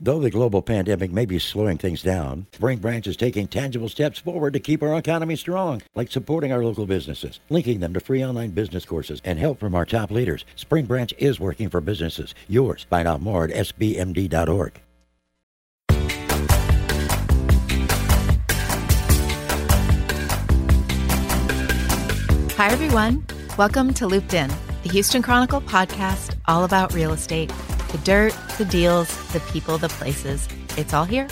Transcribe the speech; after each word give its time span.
Though 0.00 0.20
the 0.20 0.30
global 0.30 0.62
pandemic 0.62 1.10
may 1.10 1.26
be 1.26 1.40
slowing 1.40 1.76
things 1.76 2.04
down, 2.04 2.46
Spring 2.52 2.78
Branch 2.78 3.04
is 3.08 3.16
taking 3.16 3.48
tangible 3.48 3.88
steps 3.88 4.20
forward 4.20 4.52
to 4.52 4.60
keep 4.60 4.80
our 4.80 4.96
economy 4.96 5.34
strong, 5.34 5.82
like 5.96 6.12
supporting 6.12 6.52
our 6.52 6.62
local 6.62 6.86
businesses, 6.86 7.40
linking 7.50 7.80
them 7.80 7.94
to 7.94 8.00
free 8.00 8.24
online 8.24 8.50
business 8.50 8.84
courses, 8.84 9.20
and 9.24 9.40
help 9.40 9.58
from 9.58 9.74
our 9.74 9.84
top 9.84 10.12
leaders. 10.12 10.44
Spring 10.54 10.86
Branch 10.86 11.12
is 11.18 11.40
working 11.40 11.68
for 11.68 11.80
businesses. 11.80 12.32
Yours. 12.46 12.86
Find 12.88 13.08
out 13.08 13.20
more 13.20 13.42
at 13.42 13.50
sbmd.org. 13.50 14.80
Hi, 22.56 22.70
everyone. 22.70 23.26
Welcome 23.56 23.94
to 23.94 24.06
Looped 24.06 24.34
In, 24.34 24.48
the 24.84 24.90
Houston 24.90 25.22
Chronicle 25.22 25.60
podcast 25.60 26.36
all 26.46 26.62
about 26.62 26.94
real 26.94 27.12
estate 27.12 27.50
the 27.88 27.98
dirt, 27.98 28.36
the 28.58 28.64
deals, 28.64 29.08
the 29.32 29.40
people, 29.52 29.78
the 29.78 29.88
places. 29.88 30.48
It's 30.76 30.92
all 30.92 31.04
here. 31.04 31.26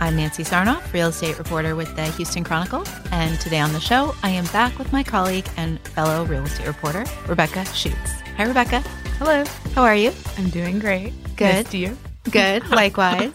I'm 0.00 0.16
Nancy 0.16 0.42
Sarnoff, 0.42 0.92
real 0.92 1.08
estate 1.08 1.38
reporter 1.38 1.76
with 1.76 1.94
the 1.96 2.04
Houston 2.04 2.44
Chronicle. 2.44 2.84
And 3.10 3.40
today 3.40 3.60
on 3.60 3.72
the 3.72 3.80
show, 3.80 4.14
I 4.22 4.30
am 4.30 4.44
back 4.46 4.78
with 4.78 4.92
my 4.92 5.02
colleague 5.02 5.48
and 5.56 5.80
fellow 5.88 6.24
real 6.24 6.44
estate 6.44 6.66
reporter, 6.66 7.04
Rebecca 7.26 7.60
Schuetz. 7.60 8.20
Hi, 8.36 8.44
Rebecca. 8.44 8.80
Hello. 9.18 9.44
How 9.74 9.82
are 9.82 9.96
you? 9.96 10.12
I'm 10.36 10.50
doing 10.50 10.78
great. 10.78 11.12
Good. 11.36 11.66
Nice 11.66 11.74
you. 11.74 11.96
Good. 12.30 12.68
Likewise. 12.68 13.32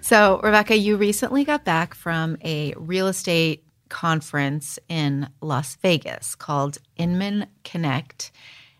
so, 0.00 0.40
Rebecca, 0.42 0.76
you 0.76 0.96
recently 0.96 1.44
got 1.44 1.64
back 1.64 1.94
from 1.94 2.36
a 2.44 2.74
real 2.76 3.06
estate 3.06 3.64
conference 3.88 4.78
in 4.88 5.28
Las 5.40 5.76
Vegas 5.76 6.34
called 6.34 6.78
Inman 6.96 7.46
Connect. 7.62 8.32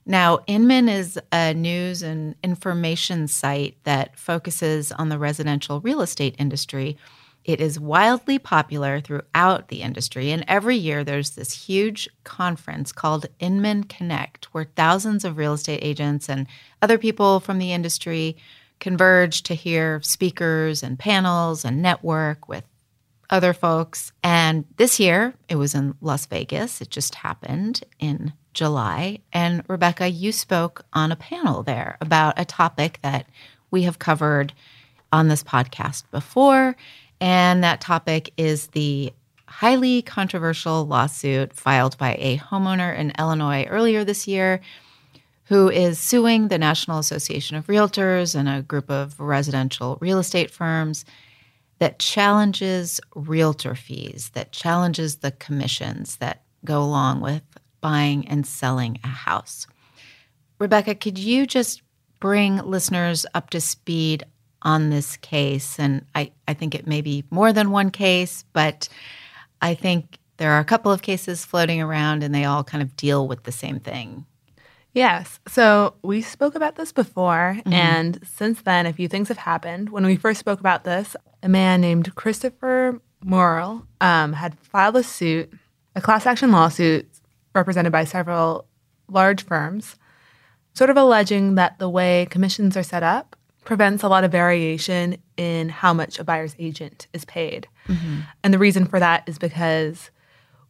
Now, 0.07 0.41
Inman 0.47 0.89
is 0.89 1.19
a 1.33 1.55
news 1.55 2.03
and 2.03 2.35
information 2.43 3.27
site 3.27 3.77
that 3.85 4.19
focuses 4.19 4.93
on 4.93 5.09
the 5.09 5.19
residential 5.19 5.81
real 5.81 6.03
estate 6.03 6.35
industry. 6.39 6.99
It 7.45 7.61
is 7.61 7.81
wildly 7.81 8.39
popular 8.39 9.01
throughout 9.01 9.69
the 9.69 9.83
industry, 9.83 10.31
and 10.31 10.45
every 10.49 10.77
year 10.77 11.05
there's 11.05 11.31
this 11.31 11.67
huge 11.67 12.09
conference 12.25 12.93
called 12.93 13.27
Inman 13.39 13.85
Connect, 13.85 14.47
where 14.47 14.69
thousands 14.77 15.25
of 15.25 15.37
real 15.37 15.55
estate 15.55 15.81
agents 15.83 16.29
and 16.29 16.47
other 16.81 16.99
people 16.99 17.41
from 17.41 17.59
the 17.59 17.73
industry 17.73 18.37
converge 18.81 19.43
to 19.45 19.55
hear 19.55 20.01
speakers 20.03 20.83
and 20.83 20.99
panels 20.99 21.65
and 21.65 21.81
network 21.81 22.49
with 22.49 22.65
other 23.31 23.53
folks. 23.53 24.13
And 24.23 24.65
this 24.77 25.01
year 25.01 25.35
it 25.49 25.57
was 25.57 25.75
in 25.75 25.95
Las 26.01 26.27
Vegas. 26.27 26.81
It 26.81 26.91
just 26.91 27.15
happened 27.15 27.83
in 27.99 28.33
July. 28.55 29.19
And 29.33 29.63
Rebecca, 29.69 30.09
you 30.09 30.33
spoke 30.33 30.85
on 30.93 31.13
a 31.13 31.17
panel 31.17 31.63
there 31.63 31.99
about 32.01 32.39
a 32.39 32.45
topic 32.45 32.99
that 33.03 33.27
we 33.71 33.83
have 33.83 33.99
covered 33.99 34.53
on 35.13 35.29
this 35.29 35.43
podcast 35.43 36.05
before. 36.11 36.77
And 37.21 37.63
that 37.63 37.81
topic 37.81 38.33
is 38.37 38.69
the 38.69 39.13
highly 39.47 40.03
controversial 40.03 40.87
lawsuit 40.87 41.53
filed 41.53 41.97
by 41.99 42.17
a 42.19 42.39
homeowner 42.39 42.97
in 42.97 43.13
Illinois 43.19 43.67
earlier 43.69 44.05
this 44.05 44.27
year 44.27 44.61
who 45.45 45.69
is 45.69 45.99
suing 45.99 46.49
the 46.49 46.59
National 46.59 46.99
Association 46.99 47.57
of 47.57 47.67
Realtors 47.67 48.35
and 48.35 48.49
a 48.49 48.63
group 48.63 48.91
of 48.91 49.21
residential 49.21 49.99
real 50.01 50.19
estate 50.19 50.51
firms 50.51 51.05
that 51.79 51.99
challenges 51.99 53.01
realtor 53.15 53.75
fees, 53.75 54.31
that 54.35 54.53
challenges 54.53 55.17
the 55.17 55.33
commissions 55.33 56.17
that 56.17 56.43
go 56.65 56.83
along 56.83 57.21
with 57.21 57.43
buying 57.85 58.27
and 58.29 58.47
selling 58.47 58.99
a 59.05 59.09
house. 59.09 59.67
Rebecca, 60.59 60.95
could 60.95 61.19
you 61.19 61.47
just 61.47 61.83
bring 62.19 62.57
listeners 62.57 63.27
up 63.35 63.51
to 63.51 63.61
speed 63.61 64.25
on 64.63 64.89
this 64.89 65.19
case? 65.19 65.79
And 65.79 66.07
I, 66.15 66.33
I 66.49 66.55
think 66.55 66.75
it 66.75 66.87
may 66.87 67.03
be 67.03 67.25
more 67.31 67.53
than 67.53 67.71
one 67.71 67.91
case, 67.91 68.43
but 68.55 68.89
I 69.61 69.75
think 69.75 70.17
there 70.39 70.53
are 70.53 70.61
a 70.61 70.65
couple 70.65 70.91
of 70.91 71.03
cases 71.03 71.45
floating 71.45 71.83
around 71.83 72.23
and 72.23 72.35
they 72.35 72.47
all 72.47 72.65
kind 72.65 72.81
of 72.83 72.97
deal 72.97 73.29
with 73.29 73.43
the 73.43 73.53
same 73.53 73.81
thing. 73.81 74.25
Yes. 74.95 75.39
So 75.47 75.93
we 76.03 76.23
spoke 76.23 76.55
about 76.55 76.77
this 76.77 76.91
before, 76.91 77.57
mm-hmm. 77.59 77.73
and 77.75 78.19
since 78.25 78.63
then, 78.63 78.87
a 78.87 78.95
few 78.95 79.09
things 79.09 79.29
have 79.29 79.37
happened. 79.37 79.91
When 79.91 80.07
we 80.07 80.17
first 80.17 80.41
spoke 80.41 80.61
about 80.61 80.85
this, 80.85 81.17
a 81.43 81.51
man 81.51 81.83
named 81.83 82.15
Christopher 82.15 83.03
Moehrl 83.23 83.87
um, 84.01 84.33
had 84.33 84.59
filed 84.61 84.97
a 84.97 85.03
suit, 85.03 85.53
a 85.95 86.01
class 86.01 86.25
action 86.25 86.51
lawsuit 86.51 87.14
represented 87.55 87.93
by 87.93 88.05
several 88.05 88.67
large 89.09 89.45
firms, 89.45 89.97
sort 90.75 90.91
of 90.91 90.97
alleging 90.97 91.55
that 91.55 91.79
the 91.79 91.89
way 91.89 92.27
commissions 92.31 92.77
are 92.77 92.83
set 92.83 93.03
up 93.03 93.37
prevents 93.65 94.03
a 94.03 94.09
lot 94.09 94.25
of 94.25 94.33
variation 94.33 95.17
in 95.37 95.69
how 95.69 95.95
much 95.95 96.19
a 96.19 96.25
buyer's 96.25 96.55
agent 96.59 97.07
is 97.13 97.25
paid. 97.25 97.67
Mm-hmm. 97.89 98.21
And 98.43 98.53
the 98.53 98.59
reason 98.59 98.85
for 98.85 99.01
that 99.01 99.27
is 99.27 99.39
because 99.39 100.11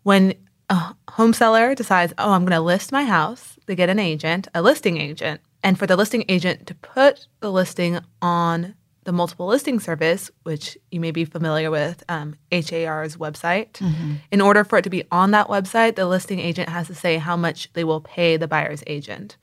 when 0.04 0.34
a 0.70 0.94
home 1.10 1.32
seller 1.32 1.74
decides, 1.74 2.12
oh, 2.18 2.32
I'm 2.32 2.42
going 2.42 2.52
to 2.52 2.60
list 2.60 2.92
my 2.92 3.04
house, 3.04 3.58
they 3.66 3.74
get 3.74 3.90
an 3.90 3.98
agent, 3.98 4.48
a 4.54 4.62
listing 4.62 4.98
agent. 4.98 5.40
And 5.62 5.78
for 5.78 5.86
the 5.86 5.96
listing 5.96 6.24
agent 6.28 6.66
to 6.66 6.74
put 6.74 7.26
the 7.40 7.50
listing 7.50 8.00
on 8.22 8.74
the 9.04 9.12
multiple 9.12 9.46
listing 9.46 9.78
service, 9.78 10.30
which 10.42 10.76
you 10.90 11.00
may 11.00 11.10
be 11.10 11.24
familiar 11.24 11.70
with, 11.70 12.02
um, 12.08 12.36
HAR's 12.50 13.16
website. 13.16 13.72
Mm-hmm. 13.72 14.14
In 14.32 14.40
order 14.40 14.64
for 14.64 14.78
it 14.78 14.82
to 14.82 14.90
be 14.90 15.04
on 15.10 15.30
that 15.32 15.48
website, 15.48 15.96
the 15.96 16.06
listing 16.06 16.40
agent 16.40 16.68
has 16.68 16.86
to 16.88 16.94
say 16.94 17.18
how 17.18 17.36
much 17.36 17.72
they 17.74 17.84
will 17.84 18.00
pay 18.00 18.36
the 18.36 18.48
buyer's 18.48 18.82
agent. 18.86 19.36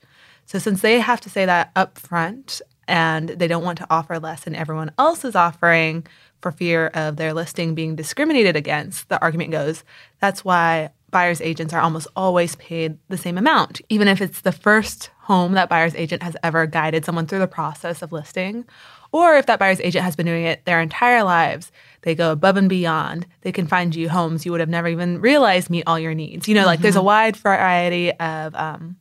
So 0.46 0.58
since 0.58 0.82
they 0.82 1.00
have 1.00 1.20
to 1.22 1.30
say 1.30 1.46
that 1.46 1.70
up 1.76 1.98
front 1.98 2.60
and 2.88 3.28
they 3.30 3.46
don't 3.46 3.64
want 3.64 3.78
to 3.78 3.86
offer 3.88 4.18
less 4.18 4.44
than 4.44 4.54
everyone 4.54 4.90
else 4.98 5.24
is 5.24 5.36
offering 5.36 6.06
for 6.40 6.50
fear 6.50 6.88
of 6.88 7.16
their 7.16 7.32
listing 7.32 7.74
being 7.74 7.94
discriminated 7.94 8.56
against, 8.56 9.08
the 9.08 9.20
argument 9.22 9.52
goes 9.52 9.84
that's 10.20 10.44
why 10.44 10.90
buyer's 11.12 11.40
agents 11.40 11.72
are 11.72 11.80
almost 11.80 12.08
always 12.16 12.56
paid 12.56 12.98
the 13.08 13.16
same 13.16 13.38
amount, 13.38 13.80
even 13.88 14.08
if 14.08 14.20
it's 14.20 14.40
the 14.40 14.50
first 14.50 15.10
home 15.20 15.52
that 15.52 15.68
buyer's 15.68 15.94
agent 15.94 16.24
has 16.24 16.36
ever 16.42 16.66
guided 16.66 17.04
someone 17.04 17.26
through 17.26 17.38
the 17.38 17.46
process 17.46 18.02
of 18.02 18.10
listing 18.10 18.64
or 19.12 19.36
if 19.36 19.46
that 19.46 19.58
buyer's 19.58 19.80
agent 19.80 20.04
has 20.04 20.16
been 20.16 20.26
doing 20.26 20.44
it 20.44 20.64
their 20.64 20.80
entire 20.80 21.22
lives, 21.22 21.70
they 22.00 22.14
go 22.14 22.32
above 22.32 22.56
and 22.56 22.68
beyond. 22.68 23.26
They 23.42 23.52
can 23.52 23.66
find 23.66 23.94
you 23.94 24.08
homes 24.08 24.44
you 24.44 24.52
would 24.52 24.60
have 24.60 24.70
never 24.70 24.88
even 24.88 25.20
realized 25.20 25.68
meet 25.68 25.84
all 25.86 25.98
your 25.98 26.14
needs. 26.14 26.48
You 26.48 26.54
know, 26.54 26.60
mm-hmm. 26.60 26.66
like 26.66 26.80
there's 26.80 26.96
a 26.96 26.98
mm-hmm. 26.98 27.06
wide 27.06 27.36
variety 27.36 28.10
of 28.12 28.54
um, 28.54 28.96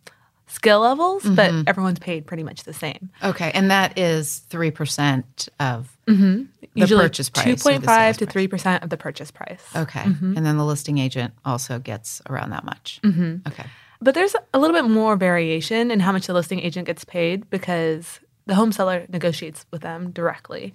skill 0.51 0.81
levels, 0.81 1.23
mm-hmm. 1.23 1.35
but 1.35 1.53
everyone's 1.67 1.99
paid 1.99 2.27
pretty 2.27 2.43
much 2.43 2.63
the 2.63 2.73
same. 2.73 3.09
Okay, 3.23 3.51
and 3.53 3.71
that 3.71 3.97
is 3.97 4.39
three 4.49 4.71
percent 4.71 5.49
of 5.59 5.95
mm-hmm. 6.07 6.43
the 6.59 6.69
Usually 6.73 7.03
purchase 7.03 7.29
price. 7.29 7.45
Two 7.45 7.55
point 7.55 7.85
five 7.85 8.17
to 8.17 8.25
three 8.25 8.47
percent 8.47 8.83
of 8.83 8.89
the 8.89 8.97
purchase 8.97 9.31
price. 9.31 9.63
Okay, 9.75 10.01
mm-hmm. 10.01 10.37
and 10.37 10.45
then 10.45 10.57
the 10.57 10.65
listing 10.65 10.97
agent 10.97 11.33
also 11.45 11.79
gets 11.79 12.21
around 12.29 12.51
that 12.51 12.63
much. 12.63 12.99
Mm-hmm. 13.03 13.47
Okay, 13.47 13.65
but 14.01 14.13
there's 14.13 14.35
a 14.53 14.59
little 14.59 14.75
bit 14.75 14.89
more 14.89 15.15
variation 15.15 15.91
in 15.91 15.99
how 15.99 16.11
much 16.11 16.27
the 16.27 16.33
listing 16.33 16.59
agent 16.59 16.85
gets 16.85 17.05
paid 17.05 17.49
because 17.49 18.19
the 18.45 18.55
home 18.55 18.71
seller 18.71 19.05
negotiates 19.09 19.65
with 19.71 19.81
them 19.81 20.11
directly. 20.11 20.73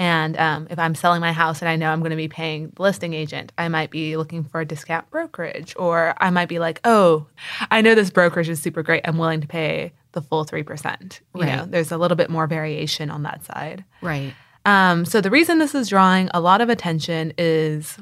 And 0.00 0.34
um, 0.38 0.66
if 0.70 0.78
I'm 0.78 0.94
selling 0.94 1.20
my 1.20 1.32
house 1.32 1.60
and 1.60 1.68
I 1.68 1.76
know 1.76 1.90
I'm 1.90 2.00
going 2.00 2.08
to 2.08 2.16
be 2.16 2.26
paying 2.26 2.72
the 2.74 2.80
listing 2.80 3.12
agent, 3.12 3.52
I 3.58 3.68
might 3.68 3.90
be 3.90 4.16
looking 4.16 4.44
for 4.44 4.62
a 4.62 4.64
discount 4.64 5.10
brokerage, 5.10 5.74
or 5.76 6.14
I 6.16 6.30
might 6.30 6.48
be 6.48 6.58
like, 6.58 6.80
oh, 6.84 7.26
I 7.70 7.82
know 7.82 7.94
this 7.94 8.08
brokerage 8.08 8.48
is 8.48 8.62
super 8.62 8.82
great. 8.82 9.02
I'm 9.06 9.18
willing 9.18 9.42
to 9.42 9.46
pay 9.46 9.92
the 10.12 10.22
full 10.22 10.46
3%. 10.46 11.20
You 11.34 11.42
right. 11.42 11.54
know, 11.54 11.66
there's 11.66 11.92
a 11.92 11.98
little 11.98 12.16
bit 12.16 12.30
more 12.30 12.46
variation 12.46 13.10
on 13.10 13.24
that 13.24 13.44
side. 13.44 13.84
Right. 14.00 14.32
Um, 14.64 15.04
so 15.04 15.20
the 15.20 15.28
reason 15.28 15.58
this 15.58 15.74
is 15.74 15.90
drawing 15.90 16.30
a 16.32 16.40
lot 16.40 16.62
of 16.62 16.70
attention 16.70 17.34
is 17.36 17.98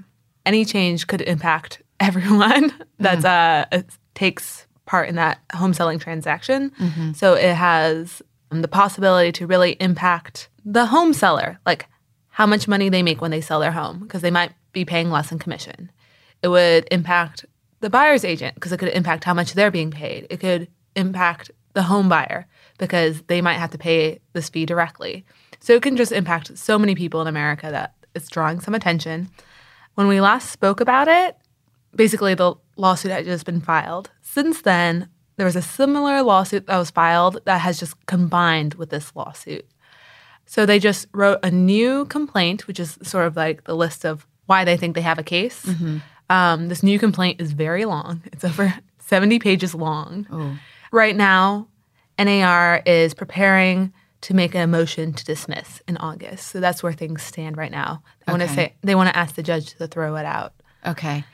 any 0.46 0.64
change 0.64 1.08
could 1.08 1.22
impact 1.22 1.82
everyone 1.98 2.72
that 3.00 3.18
mm-hmm. 3.18 3.76
uh, 3.76 3.82
takes 4.14 4.68
part 4.86 5.08
in 5.08 5.16
that 5.16 5.40
home 5.52 5.74
selling 5.74 5.98
transaction. 5.98 6.70
Mm-hmm. 6.78 7.14
So 7.14 7.34
it 7.34 7.54
has 7.54 8.22
Um, 8.50 8.62
the 8.62 8.68
possibility 8.68 9.32
to 9.32 9.46
really 9.46 9.72
impact 9.80 10.48
the 10.64 10.86
home 10.86 11.12
seller, 11.12 11.58
like 11.66 11.86
how 12.28 12.46
much 12.46 12.68
money 12.68 12.88
they 12.88 13.02
make 13.02 13.20
when 13.20 13.30
they 13.30 13.40
sell 13.40 13.60
their 13.60 13.72
home, 13.72 14.00
because 14.00 14.22
they 14.22 14.30
might 14.30 14.52
be 14.72 14.84
paying 14.84 15.10
less 15.10 15.32
in 15.32 15.38
commission. 15.38 15.90
It 16.42 16.48
would 16.48 16.86
impact 16.90 17.44
the 17.80 17.90
buyer's 17.90 18.24
agent 18.24 18.54
because 18.54 18.72
it 18.72 18.78
could 18.78 18.88
impact 18.88 19.24
how 19.24 19.34
much 19.34 19.52
they're 19.52 19.70
being 19.70 19.90
paid. 19.90 20.26
It 20.30 20.40
could 20.40 20.68
impact 20.96 21.50
the 21.74 21.82
home 21.82 22.08
buyer 22.08 22.46
because 22.78 23.22
they 23.22 23.40
might 23.40 23.54
have 23.54 23.70
to 23.70 23.78
pay 23.78 24.20
this 24.32 24.48
fee 24.48 24.66
directly. 24.66 25.24
So 25.60 25.74
it 25.74 25.82
can 25.82 25.96
just 25.96 26.12
impact 26.12 26.56
so 26.56 26.78
many 26.78 26.94
people 26.94 27.20
in 27.20 27.26
America 27.26 27.70
that 27.70 27.94
it's 28.14 28.28
drawing 28.28 28.60
some 28.60 28.74
attention. 28.74 29.28
When 29.94 30.08
we 30.08 30.20
last 30.20 30.50
spoke 30.50 30.80
about 30.80 31.08
it, 31.08 31.36
basically 31.94 32.34
the 32.34 32.54
lawsuit 32.76 33.10
had 33.10 33.24
just 33.24 33.44
been 33.44 33.60
filed. 33.60 34.10
Since 34.22 34.62
then, 34.62 35.08
there 35.38 35.46
was 35.46 35.56
a 35.56 35.62
similar 35.62 36.20
lawsuit 36.22 36.66
that 36.66 36.76
was 36.76 36.90
filed 36.90 37.40
that 37.44 37.60
has 37.60 37.78
just 37.78 37.94
combined 38.06 38.74
with 38.74 38.90
this 38.90 39.14
lawsuit. 39.14 39.64
So 40.46 40.66
they 40.66 40.80
just 40.80 41.06
wrote 41.14 41.38
a 41.44 41.50
new 41.50 42.06
complaint, 42.06 42.66
which 42.66 42.80
is 42.80 42.98
sort 43.02 43.26
of 43.26 43.36
like 43.36 43.62
the 43.64 43.76
list 43.76 44.04
of 44.04 44.26
why 44.46 44.64
they 44.64 44.76
think 44.76 44.96
they 44.96 45.00
have 45.00 45.18
a 45.18 45.22
case. 45.22 45.64
Mm-hmm. 45.64 45.98
Um, 46.28 46.68
this 46.68 46.82
new 46.82 46.98
complaint 46.98 47.40
is 47.40 47.52
very 47.52 47.84
long, 47.84 48.22
it's 48.32 48.44
over 48.44 48.74
70 48.98 49.38
pages 49.38 49.74
long. 49.76 50.26
Oh. 50.30 50.58
Right 50.90 51.14
now, 51.14 51.68
NAR 52.18 52.82
is 52.84 53.14
preparing 53.14 53.92
to 54.22 54.34
make 54.34 54.56
a 54.56 54.66
motion 54.66 55.12
to 55.12 55.24
dismiss 55.24 55.80
in 55.86 55.96
August. 55.98 56.48
So 56.48 56.58
that's 56.58 56.82
where 56.82 56.92
things 56.92 57.22
stand 57.22 57.56
right 57.56 57.70
now. 57.70 58.02
They 58.26 58.32
want 58.32 58.42
to 58.42 58.48
say 58.48 58.74
they 58.82 58.96
want 58.96 59.08
to 59.08 59.16
ask 59.16 59.36
the 59.36 59.44
judge 59.44 59.74
to 59.74 59.86
throw 59.86 60.16
it 60.16 60.26
out. 60.26 60.52
Okay. 60.84 61.24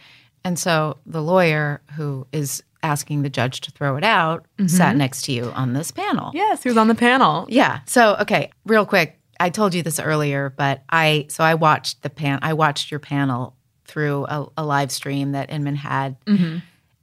And 0.45 0.59
so 0.59 0.99
the 1.07 1.23
lawyer 1.23 1.81
who 1.97 2.27
is 2.33 2.63
asking 2.85 3.23
the 3.23 3.31
judge 3.31 3.61
to 3.63 3.71
throw 3.73 3.97
it 3.97 4.05
out 4.05 4.47
sat 4.67 4.95
next 4.97 5.23
to 5.23 5.33
you 5.33 5.47
on 5.47 5.73
this 5.73 5.91
panel. 5.91 6.31
Yes, 6.35 6.63
he 6.63 6.69
was 6.69 6.79
on 6.79 6.87
the 6.89 6.95
panel. 6.95 7.47
Yeah. 7.49 7.81
So, 7.87 8.17
okay, 8.21 8.51
real 8.65 8.87
quick. 8.87 9.19
I 9.41 9.51
told 9.51 9.75
you 9.75 9.83
this 9.83 9.99
earlier, 9.99 10.55
but 10.57 10.85
I 10.89 11.27
so 11.29 11.43
I 11.43 11.55
watched 11.55 12.03
the 12.03 12.11
pan 12.11 12.39
I 12.43 12.53
watched 12.53 12.93
your 12.93 13.01
panel 13.01 13.57
through 13.85 14.27
a, 14.27 14.47
a 14.59 14.65
live 14.65 14.93
stream 14.93 15.33
that 15.33 15.51
Inman 15.51 15.75
had. 15.75 16.17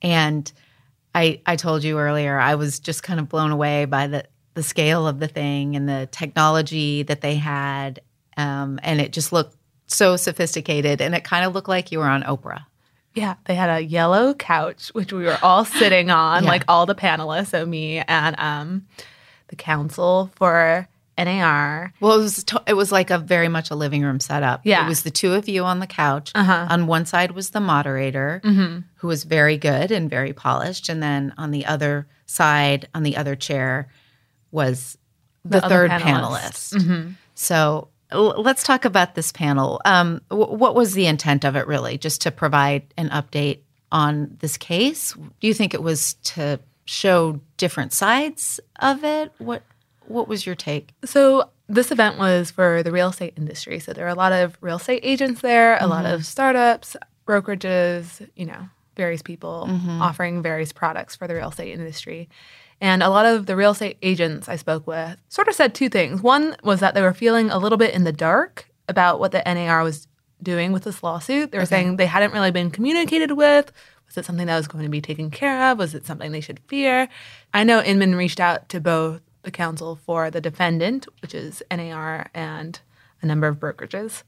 And 0.01 0.51
I 1.13 1.41
I 1.45 1.57
told 1.57 1.83
you 1.83 1.99
earlier 1.99 2.39
I 2.39 2.55
was 2.55 2.79
just 2.79 3.03
kind 3.03 3.19
of 3.19 3.27
blown 3.27 3.51
away 3.51 3.85
by 3.85 4.07
the 4.07 4.23
the 4.53 4.63
scale 4.63 5.07
of 5.07 5.19
the 5.19 5.27
thing 5.27 5.75
and 5.75 5.87
the 5.89 6.07
technology 6.11 7.03
that 7.03 7.21
they 7.21 7.35
had. 7.35 8.01
Um, 8.37 8.79
and 8.81 9.01
it 9.01 9.11
just 9.11 9.33
looked 9.33 9.55
so 9.87 10.15
sophisticated 10.15 11.01
and 11.01 11.13
it 11.13 11.23
kind 11.23 11.45
of 11.45 11.53
looked 11.53 11.69
like 11.69 11.91
you 11.91 11.99
were 11.99 12.05
on 12.05 12.23
Oprah. 12.23 12.65
Yeah, 13.13 13.35
they 13.45 13.55
had 13.55 13.69
a 13.69 13.83
yellow 13.83 14.33
couch 14.33 14.89
which 14.93 15.11
we 15.11 15.23
were 15.23 15.37
all 15.41 15.65
sitting 15.65 16.09
on, 16.09 16.43
Yeah. 16.43 16.49
like 16.49 16.63
all 16.67 16.85
the 16.85 16.95
panelists, 16.95 17.47
so 17.47 17.65
me 17.65 17.99
and 17.99 18.35
um, 18.39 18.85
the 19.47 19.55
counsel 19.57 20.31
for 20.35 20.87
NAR. 21.17 21.93
Well, 21.99 22.13
it 22.19 22.21
was 22.23 22.43
to- 22.45 22.63
it 22.67 22.73
was 22.73 22.91
like 22.91 23.09
a 23.11 23.17
very 23.17 23.47
much 23.49 23.69
a 23.69 23.75
living 23.75 24.01
room 24.01 24.19
setup. 24.19 24.61
Yeah. 24.63 24.85
it 24.85 24.87
was 24.87 25.03
the 25.03 25.11
two 25.11 25.33
of 25.33 25.47
you 25.49 25.63
on 25.65 25.79
the 25.79 25.87
couch. 25.87 26.31
Uh-huh. 26.33 26.67
On 26.69 26.87
one 26.87 27.05
side 27.05 27.31
was 27.31 27.49
the 27.51 27.59
moderator, 27.59 28.39
who 28.95 29.07
was 29.07 29.23
very 29.25 29.57
good 29.57 29.91
and 29.91 30.09
very 30.09 30.31
polished, 30.33 30.87
and 30.89 31.03
then 31.03 31.33
on 31.37 31.51
the 31.51 31.65
other 31.65 32.07
side, 32.25 32.87
on 32.95 33.03
the 33.03 33.17
other 33.17 33.35
chair, 33.35 33.89
was 34.51 34.97
the, 35.43 35.59
The 35.59 35.69
third 35.69 35.91
panelist. 35.91 36.73
panelist. 36.75 37.15
So 37.35 37.55
l- 37.55 37.90
let's 38.11 38.63
talk 38.63 38.85
about 38.85 39.15
this 39.15 39.31
panel. 39.31 39.81
Um, 39.85 40.21
w- 40.29 40.53
what 40.55 40.75
was 40.75 40.93
the 40.93 41.05
intent 41.07 41.45
of 41.45 41.55
it, 41.55 41.67
really? 41.67 41.97
Just 41.97 42.21
to 42.21 42.31
provide 42.31 42.93
an 42.97 43.09
update 43.09 43.59
on 43.91 44.37
this 44.39 44.57
case? 44.57 45.13
Do 45.13 45.47
you 45.47 45.53
think 45.53 45.73
it 45.73 45.83
was 45.83 46.13
to 46.23 46.59
show 46.85 47.39
different 47.57 47.93
sides 47.93 48.59
of 48.79 49.03
it? 49.03 49.31
What 49.37 49.63
What 50.07 50.27
was 50.27 50.45
your 50.45 50.55
take? 50.55 50.93
So 51.05 51.49
this 51.69 51.91
event 51.91 52.17
was 52.17 52.51
for 52.51 52.83
the 52.83 52.91
real 52.91 53.09
estate 53.09 53.33
industry. 53.37 53.79
So 53.79 53.93
there 53.93 54.05
are 54.05 54.09
a 54.09 54.15
lot 54.15 54.33
of 54.33 54.57
real 54.61 54.75
estate 54.77 55.01
agents 55.03 55.41
there, 55.41 55.77
a 55.79 55.87
lot 55.87 56.05
of 56.05 56.25
startups, 56.25 56.97
brokerages, 57.25 58.27
you 58.35 58.45
know, 58.45 58.69
various 58.97 59.21
people 59.21 59.69
offering 60.01 60.41
various 60.41 60.73
products 60.73 61.15
for 61.15 61.27
the 61.27 61.35
real 61.35 61.49
estate 61.49 61.73
industry. 61.73 62.29
And 62.81 63.03
a 63.03 63.09
lot 63.09 63.27
of 63.27 63.45
the 63.45 63.55
real 63.55 63.71
estate 63.71 63.97
agents 64.01 64.49
I 64.49 64.55
spoke 64.55 64.87
with 64.87 65.17
sort 65.29 65.47
of 65.47 65.53
said 65.53 65.73
two 65.73 65.87
things. 65.87 66.21
One 66.21 66.55
was 66.63 66.79
that 66.79 66.95
they 66.95 67.01
were 67.01 67.13
feeling 67.13 67.51
a 67.51 67.59
little 67.59 67.77
bit 67.77 67.93
in 67.93 68.03
the 68.03 68.11
dark 68.11 68.69
about 68.89 69.19
what 69.19 69.31
the 69.31 69.43
NAR 69.45 69.83
was 69.83 70.07
doing 70.41 70.71
with 70.71 70.83
this 70.83 71.03
lawsuit. 71.03 71.51
They 71.51 71.59
were 71.59 71.65
saying 71.65 71.95
they 71.97 72.07
hadn't 72.07 72.33
really 72.33 72.51
been 72.51 72.71
communicated 72.71 73.33
with. 73.33 73.71
Was 74.07 74.17
it 74.17 74.25
something 74.25 74.47
that 74.47 74.57
was 74.57 74.67
going 74.67 74.83
to 74.83 74.89
be 74.89 74.99
taken 74.99 75.29
care 75.29 75.71
of? 75.71 75.77
Was 75.77 75.93
it 75.93 76.05
something 76.05 76.31
they 76.31 76.41
should 76.41 76.59
fear? 76.67 77.07
I 77.53 77.63
know 77.63 77.81
Inman 77.81 78.15
reached 78.15 78.39
out 78.39 78.67
to 78.69 78.81
both 78.81 79.21
the 79.43 79.51
counsel 79.51 79.99
for 80.05 80.29
the 80.31 80.41
defendant, 80.41 81.07
which 81.21 81.33
is 81.35 81.63
NAR 81.71 82.29
and 82.33 82.79
a 83.21 83.25
number 83.27 83.47
of 83.47 83.57
brokerages, 83.57 84.23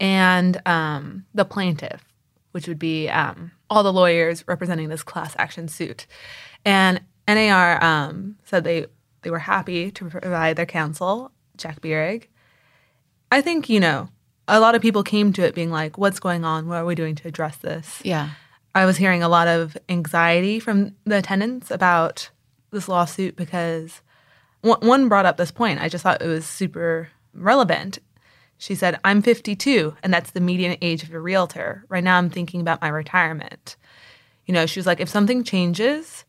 and 0.00 0.62
um, 0.64 1.26
the 1.34 1.44
plaintiff, 1.44 2.04
which 2.52 2.68
would 2.68 2.78
be 2.78 3.08
um, 3.08 3.50
all 3.68 3.82
the 3.82 3.92
lawyers 3.92 4.44
representing 4.46 4.88
this 4.88 5.02
class 5.02 5.34
action 5.38 5.66
suit. 5.68 6.06
And 6.64 7.00
NAR 7.28 7.82
um, 7.84 8.36
said 8.44 8.64
they, 8.64 8.86
they 9.22 9.30
were 9.30 9.38
happy 9.38 9.90
to 9.92 10.08
provide 10.08 10.56
their 10.56 10.66
counsel, 10.66 11.30
Jack 11.56 11.80
Bierig. 11.80 12.24
I 13.30 13.42
think, 13.42 13.68
you 13.68 13.78
know, 13.78 14.08
a 14.48 14.60
lot 14.60 14.74
of 14.74 14.82
people 14.82 15.02
came 15.02 15.32
to 15.34 15.42
it 15.42 15.54
being 15.54 15.70
like, 15.70 15.98
what's 15.98 16.18
going 16.18 16.44
on? 16.44 16.66
What 16.66 16.76
are 16.76 16.86
we 16.86 16.94
doing 16.94 17.14
to 17.16 17.28
address 17.28 17.56
this? 17.58 18.00
Yeah. 18.02 18.30
I 18.74 18.86
was 18.86 18.96
hearing 18.96 19.22
a 19.22 19.28
lot 19.28 19.48
of 19.48 19.76
anxiety 19.88 20.58
from 20.60 20.94
the 21.04 21.18
attendants 21.18 21.70
about 21.70 22.30
this 22.70 22.88
lawsuit 22.88 23.36
because 23.36 24.02
one 24.60 24.80
one 24.80 25.08
brought 25.08 25.26
up 25.26 25.36
this 25.36 25.50
point. 25.50 25.80
I 25.80 25.88
just 25.88 26.02
thought 26.02 26.22
it 26.22 26.26
was 26.26 26.46
super 26.46 27.08
relevant. 27.32 27.98
She 28.58 28.74
said, 28.74 28.98
I'm 29.04 29.22
52, 29.22 29.96
and 30.02 30.12
that's 30.12 30.32
the 30.32 30.40
median 30.40 30.76
age 30.82 31.04
of 31.04 31.14
a 31.14 31.20
realtor. 31.20 31.84
Right 31.88 32.02
now, 32.02 32.18
I'm 32.18 32.28
thinking 32.28 32.60
about 32.60 32.82
my 32.82 32.88
retirement. 32.88 33.76
You 34.46 34.54
know, 34.54 34.66
she 34.66 34.80
was 34.80 34.86
like, 34.86 34.98
if 34.98 35.08
something 35.08 35.44
changes, 35.44 36.24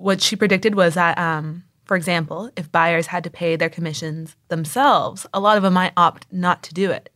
what 0.00 0.20
she 0.22 0.34
predicted 0.36 0.74
was 0.74 0.94
that, 0.94 1.18
um, 1.18 1.62
for 1.84 1.96
example, 1.96 2.50
if 2.56 2.70
buyers 2.72 3.06
had 3.08 3.22
to 3.24 3.30
pay 3.30 3.56
their 3.56 3.68
commissions 3.68 4.34
themselves, 4.48 5.26
a 5.34 5.40
lot 5.40 5.56
of 5.56 5.62
them 5.62 5.74
might 5.74 5.92
opt 5.96 6.26
not 6.32 6.62
to 6.64 6.74
do 6.74 6.90
it. 6.90 7.10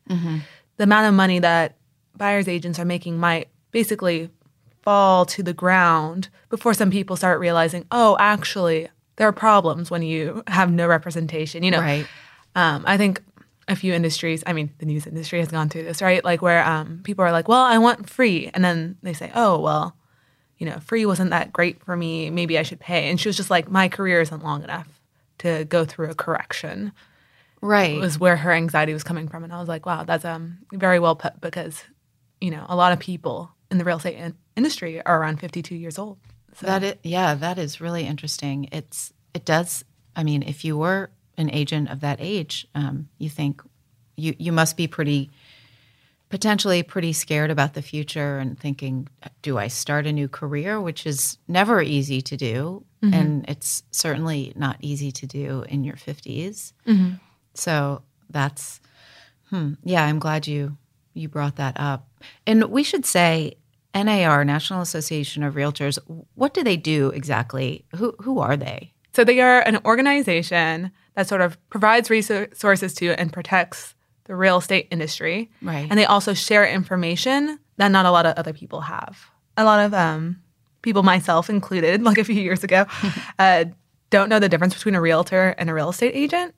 The 0.77 0.85
amount 0.85 1.07
of 1.09 1.15
money 1.15 1.39
that 1.39 1.77
buyers 2.17 2.47
agents 2.49 2.79
are 2.79 2.85
making 2.85 3.17
might 3.19 3.49
basically 3.71 4.31
fall 4.83 5.25
to 5.27 5.43
the 5.43 5.55
ground 5.55 6.29
before 6.51 6.75
some 6.75 6.91
people 6.91 7.17
start 7.17 7.41
realizing, 7.41 7.87
oh, 7.91 8.17
actually, 8.21 8.89
there 9.17 9.27
are 9.29 9.33
problems 9.33 9.91
when 9.91 10.03
you 10.03 10.43
have 10.49 10.71
no 10.71 10.87
representation. 10.87 11.63
You 11.63 11.71
know, 11.71 11.81
Right. 11.81 12.07
um, 12.55 12.83
I 12.87 12.97
think 12.97 13.23
a 13.67 13.77
few 13.77 13.95
industries, 13.95 14.43
I 14.47 14.53
mean, 14.53 14.71
the 14.79 14.87
news 14.87 15.07
industry 15.07 15.39
has 15.39 15.49
gone 15.49 15.69
through 15.71 15.85
this, 15.85 16.03
right? 16.03 16.23
Like 16.25 16.43
where 16.43 16.63
um, 16.67 17.01
people 17.05 17.25
are 17.25 17.33
like, 17.33 17.49
well, 17.49 17.63
I 17.63 17.79
want 17.79 18.11
free. 18.11 18.51
And 18.53 18.63
then 18.63 18.97
they 19.03 19.15
say, 19.15 19.31
oh, 19.35 19.59
well, 19.61 19.97
you 20.65 20.71
know, 20.71 20.79
free 20.81 21.05
wasn't 21.05 21.29
that 21.29 21.53
great 21.53 21.85
for 21.85 21.95
me. 21.95 22.31
Maybe 22.31 22.59
I 22.59 22.63
should 22.63 22.81
pay. 22.81 23.11
And 23.11 23.21
she 23.21 23.29
was 23.29 23.37
just 23.37 23.51
like, 23.51 23.71
my 23.71 23.87
career 23.87 24.23
isn't 24.23 24.43
long 24.43 24.63
enough 24.65 24.89
to 25.41 25.67
go 25.67 25.85
through 25.85 26.09
a 26.11 26.15
correction, 26.15 26.91
Right. 27.61 28.01
was 28.01 28.19
where 28.19 28.37
her 28.39 28.51
anxiety 28.51 28.95
was 28.95 29.05
coming 29.05 29.29
from. 29.29 29.45
And 29.45 29.53
I 29.53 29.59
was 29.61 29.69
like, 29.69 29.85
wow, 29.85 30.05
that's 30.05 30.25
um, 30.25 30.57
very 30.73 30.99
well 30.99 31.17
put 31.17 31.39
because, 31.43 31.85
you 32.41 32.51
know, 32.51 32.65
a 32.67 32.77
lot 32.77 32.93
of 32.93 32.99
people 32.99 33.51
in 33.71 33.77
the 33.77 33.85
real 33.85 33.99
estate 33.99 34.17
in- 34.17 34.35
industry 34.57 35.05
are 35.05 35.21
around 35.21 35.39
52 35.39 35.75
years 35.75 35.99
old. 35.99 36.17
So, 36.55 36.67
That 36.67 36.83
is, 36.83 36.95
yeah, 37.03 37.35
that 37.35 37.59
is 37.59 37.79
really 37.83 38.07
interesting. 38.07 38.69
It's 38.73 39.13
it 39.35 39.45
does. 39.45 39.85
I 40.17 40.23
mean, 40.23 40.43
if 40.43 40.65
you 40.65 40.79
were 40.79 41.11
an 41.37 41.51
agent 41.51 41.91
of 41.91 42.01
that 42.01 42.19
age, 42.23 42.67
um, 42.75 43.09
you 43.19 43.29
think 43.29 43.61
you 44.17 44.35
you 44.39 44.51
must 44.53 44.79
be 44.79 44.87
pretty 44.87 45.31
potentially 46.35 46.83
pretty 46.83 47.13
scared 47.13 47.49
about 47.49 47.75
the 47.75 47.81
future 47.81 48.39
and 48.39 48.59
thinking, 48.59 49.07
do 49.43 49.57
I 49.57 49.69
start 49.69 50.05
a 50.05 50.13
new 50.13 50.27
career, 50.27 50.81
which 50.81 51.07
is 51.07 51.39
never 51.47 51.81
easy 51.81 52.21
to 52.23 52.37
do, 52.37 52.85
and 53.15 53.45
it's 53.47 53.85
certainly 53.93 54.53
not 54.57 54.77
easy 54.81 55.13
to 55.13 55.29
do 55.29 55.65
in 55.69 55.85
your 55.85 55.95
50s. 55.95 56.73
So 57.55 58.03
that's 58.31 58.81
hmm, 59.51 59.75
yeah. 59.85 60.05
I'm 60.05 60.19
glad 60.19 60.49
you 60.49 60.77
you 61.13 61.29
brought 61.29 61.55
that 61.55 61.79
up. 61.79 62.09
And 62.49 62.65
we 62.65 62.83
should 62.83 63.07
say 63.07 63.55
NAR, 63.95 64.45
National 64.45 64.81
Association 64.81 65.45
of 65.45 65.55
Realtors. 65.55 66.01
What 66.35 66.53
do 66.53 66.65
they 66.65 66.77
do 66.77 67.11
exactly? 67.11 67.85
Who 67.95 68.13
who 68.19 68.41
are 68.41 68.57
they? 68.57 68.93
So 69.13 69.23
they 69.23 69.41
are 69.41 69.61
an 69.61 69.79
organization 69.85 70.91
that 71.15 71.29
sort 71.29 71.43
of 71.43 71.57
provides 71.71 72.11
resources 72.11 72.93
to 72.95 73.13
and 73.21 73.33
protects 73.33 73.94
the 74.25 74.35
real 74.35 74.59
estate 74.59 74.89
industry. 74.91 75.51
Right. 75.63 75.87
And 75.89 75.99
they 75.99 76.07
also 76.07 76.35
share 76.35 76.67
information 76.67 77.59
that 77.77 77.89
not 77.89 78.07
a 78.07 78.11
lot 78.11 78.27
of 78.27 78.37
other 78.37 78.53
people 78.53 78.83
have. 78.83 79.27
A 79.57 79.65
lot 79.65 79.85
of 79.85 79.95
um, 79.95 80.41
people, 80.83 81.03
myself 81.03 81.51
included, 81.51 82.03
like 82.09 82.19
a 82.19 82.25
few 82.25 82.41
years 82.41 82.65
ago, 82.65 82.87
uh, 83.39 83.67
don't 84.11 84.29
know 84.29 84.39
the 84.39 84.49
difference 84.49 84.75
between 84.75 84.95
a 84.95 85.01
realtor 85.01 85.55
and 85.59 85.69
a 85.69 85.75
real 85.75 85.91
estate 85.91 86.13
agent. 86.15 86.55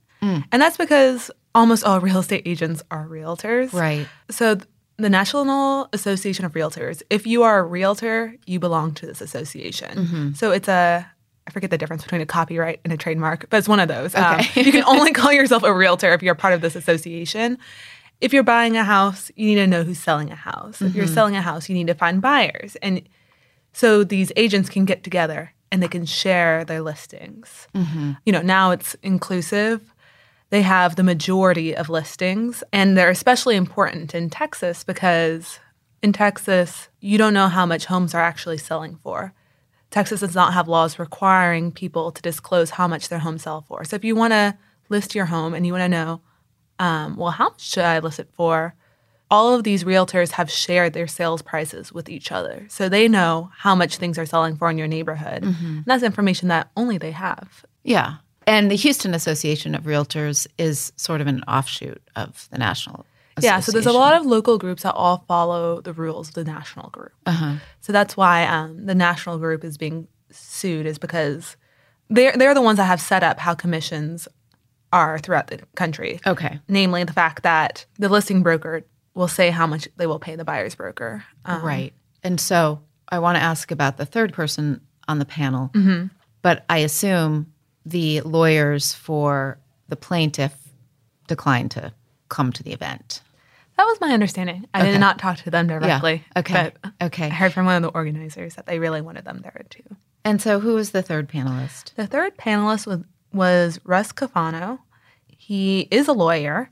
And 0.50 0.60
that's 0.60 0.76
because 0.76 1.30
almost 1.54 1.84
all 1.84 2.00
real 2.08 2.18
estate 2.18 2.42
agents 2.46 2.82
are 2.90 3.06
realtors. 3.06 3.72
Right. 3.72 4.06
So 4.30 4.56
th- 4.56 4.66
the 4.98 5.10
National 5.10 5.88
Association 5.92 6.44
of 6.44 6.52
Realtors, 6.54 7.02
if 7.10 7.26
you 7.26 7.42
are 7.42 7.58
a 7.58 7.62
realtor, 7.62 8.34
you 8.46 8.58
belong 8.58 8.94
to 8.94 9.06
this 9.06 9.20
association. 9.20 10.34
So 10.34 10.52
it's 10.52 10.68
a 10.68 11.06
I 11.46 11.50
forget 11.50 11.70
the 11.70 11.78
difference 11.78 12.02
between 12.02 12.20
a 12.20 12.26
copyright 12.26 12.80
and 12.84 12.92
a 12.92 12.96
trademark, 12.96 13.48
but 13.50 13.58
it's 13.58 13.68
one 13.68 13.80
of 13.80 13.88
those. 13.88 14.14
Um, 14.14 14.40
Okay. 14.40 14.62
you 14.62 14.72
can 14.72 14.84
only 14.86 15.12
call 15.12 15.32
yourself 15.32 15.62
a 15.62 15.72
realtor 15.72 16.12
if 16.12 16.22
you're 16.22 16.34
part 16.34 16.54
of 16.54 16.60
this 16.60 16.74
association. 16.76 17.58
If 18.20 18.32
you're 18.32 18.42
buying 18.42 18.76
a 18.76 18.84
house, 18.84 19.30
you 19.36 19.46
need 19.46 19.56
to 19.56 19.66
know 19.66 19.82
who's 19.84 19.98
selling 20.00 20.30
a 20.30 20.36
house. 20.36 20.80
If 20.82 20.94
you're 20.94 21.06
selling 21.06 21.36
a 21.36 21.42
house, 21.42 21.68
you 21.68 21.74
need 21.74 21.86
to 21.88 21.94
find 21.94 22.20
buyers. 22.22 22.76
And 22.82 23.02
so 23.72 24.04
these 24.04 24.32
agents 24.36 24.68
can 24.70 24.86
get 24.86 25.04
together 25.04 25.52
and 25.70 25.82
they 25.82 25.88
can 25.88 26.06
share 26.06 26.64
their 26.64 26.80
listings. 26.80 27.68
You 28.24 28.32
know, 28.32 28.40
now 28.42 28.70
it's 28.70 28.94
inclusive. 29.02 29.92
They 30.50 30.62
have 30.62 30.96
the 30.96 31.02
majority 31.02 31.76
of 31.76 31.88
listings, 31.90 32.62
and 32.72 32.96
they're 32.96 33.10
especially 33.10 33.56
important 33.56 34.14
in 34.14 34.30
Texas 34.30 34.82
because 34.84 35.58
in 36.02 36.12
Texas, 36.12 36.88
you 37.00 37.18
don't 37.18 37.34
know 37.34 37.48
how 37.48 37.66
much 37.66 37.84
homes 37.86 38.14
are 38.14 38.22
actually 38.22 38.58
selling 38.58 38.96
for. 39.02 39.34
Texas 39.90 40.20
does 40.20 40.34
not 40.34 40.52
have 40.52 40.68
laws 40.68 40.98
requiring 40.98 41.72
people 41.72 42.12
to 42.12 42.22
disclose 42.22 42.70
how 42.70 42.88
much 42.88 43.08
their 43.08 43.20
home 43.20 43.38
sell 43.38 43.62
for. 43.62 43.84
So 43.84 43.96
if 43.96 44.04
you 44.04 44.14
want 44.14 44.32
to 44.32 44.56
list 44.88 45.14
your 45.14 45.26
home 45.26 45.54
and 45.54 45.66
you 45.66 45.72
want 45.72 45.82
to 45.82 45.88
know, 45.88 46.20
um, 46.78 47.16
well, 47.16 47.30
how 47.30 47.50
much 47.50 47.60
should 47.60 47.84
I 47.84 47.98
list 48.00 48.18
it 48.18 48.28
for? 48.32 48.74
All 49.30 49.54
of 49.54 49.64
these 49.64 49.84
realtors 49.84 50.32
have 50.32 50.50
shared 50.50 50.92
their 50.92 51.06
sales 51.08 51.42
prices 51.42 51.92
with 51.92 52.08
each 52.08 52.30
other. 52.30 52.66
So 52.68 52.88
they 52.88 53.08
know 53.08 53.50
how 53.56 53.74
much 53.74 53.96
things 53.96 54.18
are 54.18 54.26
selling 54.26 54.56
for 54.56 54.70
in 54.70 54.78
your 54.78 54.86
neighborhood. 54.86 55.42
And 55.42 55.84
that's 55.84 56.02
information 56.04 56.48
that 56.48 56.70
only 56.76 56.98
they 56.98 57.10
have. 57.10 57.64
Yeah. 57.82 58.16
And 58.46 58.70
the 58.70 58.76
Houston 58.76 59.14
Association 59.14 59.74
of 59.74 59.84
Realtors 59.84 60.46
is 60.58 60.92
sort 60.96 61.20
of 61.20 61.26
an 61.26 61.42
offshoot 61.48 62.00
of 62.14 62.48
the 62.52 62.58
National 62.58 63.04
Yeah, 63.40 63.60
so 63.60 63.70
there's 63.72 63.86
a 63.86 63.92
lot 63.92 64.14
of 64.14 64.24
local 64.24 64.56
groups 64.58 64.82
that 64.84 64.92
all 64.94 65.24
follow 65.28 65.80
the 65.82 65.92
rules 65.92 66.28
of 66.28 66.34
the 66.34 66.44
national 66.44 66.88
group. 66.90 67.12
Uh-huh. 67.26 67.56
So 67.80 67.92
that's 67.92 68.16
why 68.16 68.44
um, 68.46 68.86
the 68.86 68.94
national 68.94 69.38
group 69.38 69.62
is 69.64 69.76
being 69.76 70.08
sued, 70.30 70.86
is 70.86 70.98
because 70.98 71.56
they're 72.08 72.34
they're 72.36 72.54
the 72.54 72.62
ones 72.62 72.78
that 72.78 72.84
have 72.86 73.00
set 73.00 73.22
up 73.22 73.38
how 73.38 73.54
commissions 73.54 74.26
are 74.92 75.18
throughout 75.18 75.48
the 75.48 75.58
country. 75.74 76.20
Okay. 76.26 76.60
Namely, 76.68 77.04
the 77.04 77.12
fact 77.12 77.42
that 77.42 77.84
the 77.98 78.08
listing 78.08 78.42
broker 78.42 78.82
will 79.14 79.28
say 79.28 79.50
how 79.50 79.66
much 79.66 79.88
they 79.96 80.06
will 80.06 80.18
pay 80.20 80.36
the 80.36 80.44
buyer's 80.44 80.74
broker. 80.74 81.24
Um, 81.44 81.62
Right. 81.62 81.92
And 82.22 82.40
so 82.40 82.80
I 83.08 83.18
want 83.18 83.36
to 83.36 83.42
ask 83.42 83.70
about 83.70 83.96
the 83.98 84.06
third 84.06 84.32
person 84.32 84.80
on 85.08 85.18
the 85.18 85.24
panel, 85.24 85.70
Mm-hmm. 85.74 86.06
but 86.42 86.64
I 86.70 86.78
assume 86.78 87.52
the 87.84 88.20
lawyers 88.22 88.92
for 88.94 89.58
the 89.88 89.96
plaintiff 89.96 90.54
declined 91.28 91.70
to 91.72 91.92
come 92.28 92.52
to 92.52 92.62
the 92.62 92.72
event. 92.72 93.20
That 93.76 93.84
was 93.84 94.00
my 94.00 94.12
understanding. 94.12 94.66
I 94.72 94.80
Okay. 94.82 94.92
did 94.92 95.00
not 95.00 95.18
talk 95.18 95.38
to 95.38 95.50
them 95.50 95.66
directly. 95.66 96.24
Yeah. 96.34 96.40
Okay. 96.40 96.72
But 96.82 96.92
Okay. 97.02 97.26
I 97.26 97.30
heard 97.30 97.52
from 97.52 97.66
one 97.66 97.76
of 97.76 97.82
the 97.82 97.88
organizers 97.96 98.54
that 98.54 98.66
they 98.66 98.78
really 98.78 99.00
wanted 99.02 99.24
them 99.24 99.40
there 99.42 99.64
too. 99.68 99.82
And 100.24 100.40
so 100.40 100.60
who 100.60 100.74
was 100.74 100.90
the 100.90 101.02
third 101.02 101.28
panelist? 101.28 101.94
The 101.94 102.06
third 102.06 102.36
panelist 102.36 102.86
was, 102.86 103.00
was 103.32 103.78
Russ 103.84 104.12
Cofano. 104.12 104.78
He 105.28 105.82
is 105.90 106.08
a 106.08 106.12
lawyer, 106.12 106.70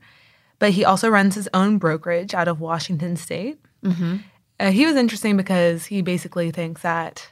but 0.59 0.71
he 0.71 0.83
also 0.83 1.07
runs 1.09 1.35
his 1.35 1.47
own 1.53 1.77
brokerage 1.77 2.33
out 2.33 2.47
of 2.47 2.59
Washington 2.59 3.15
State. 3.15 3.59
Mm-hmm. 3.83 4.17
Uh, 4.59 4.71
he 4.71 4.85
was 4.85 4.95
interesting 4.95 5.37
because 5.37 5.85
he 5.85 6.01
basically 6.01 6.49
thinks 6.51 6.81
that 6.81 7.29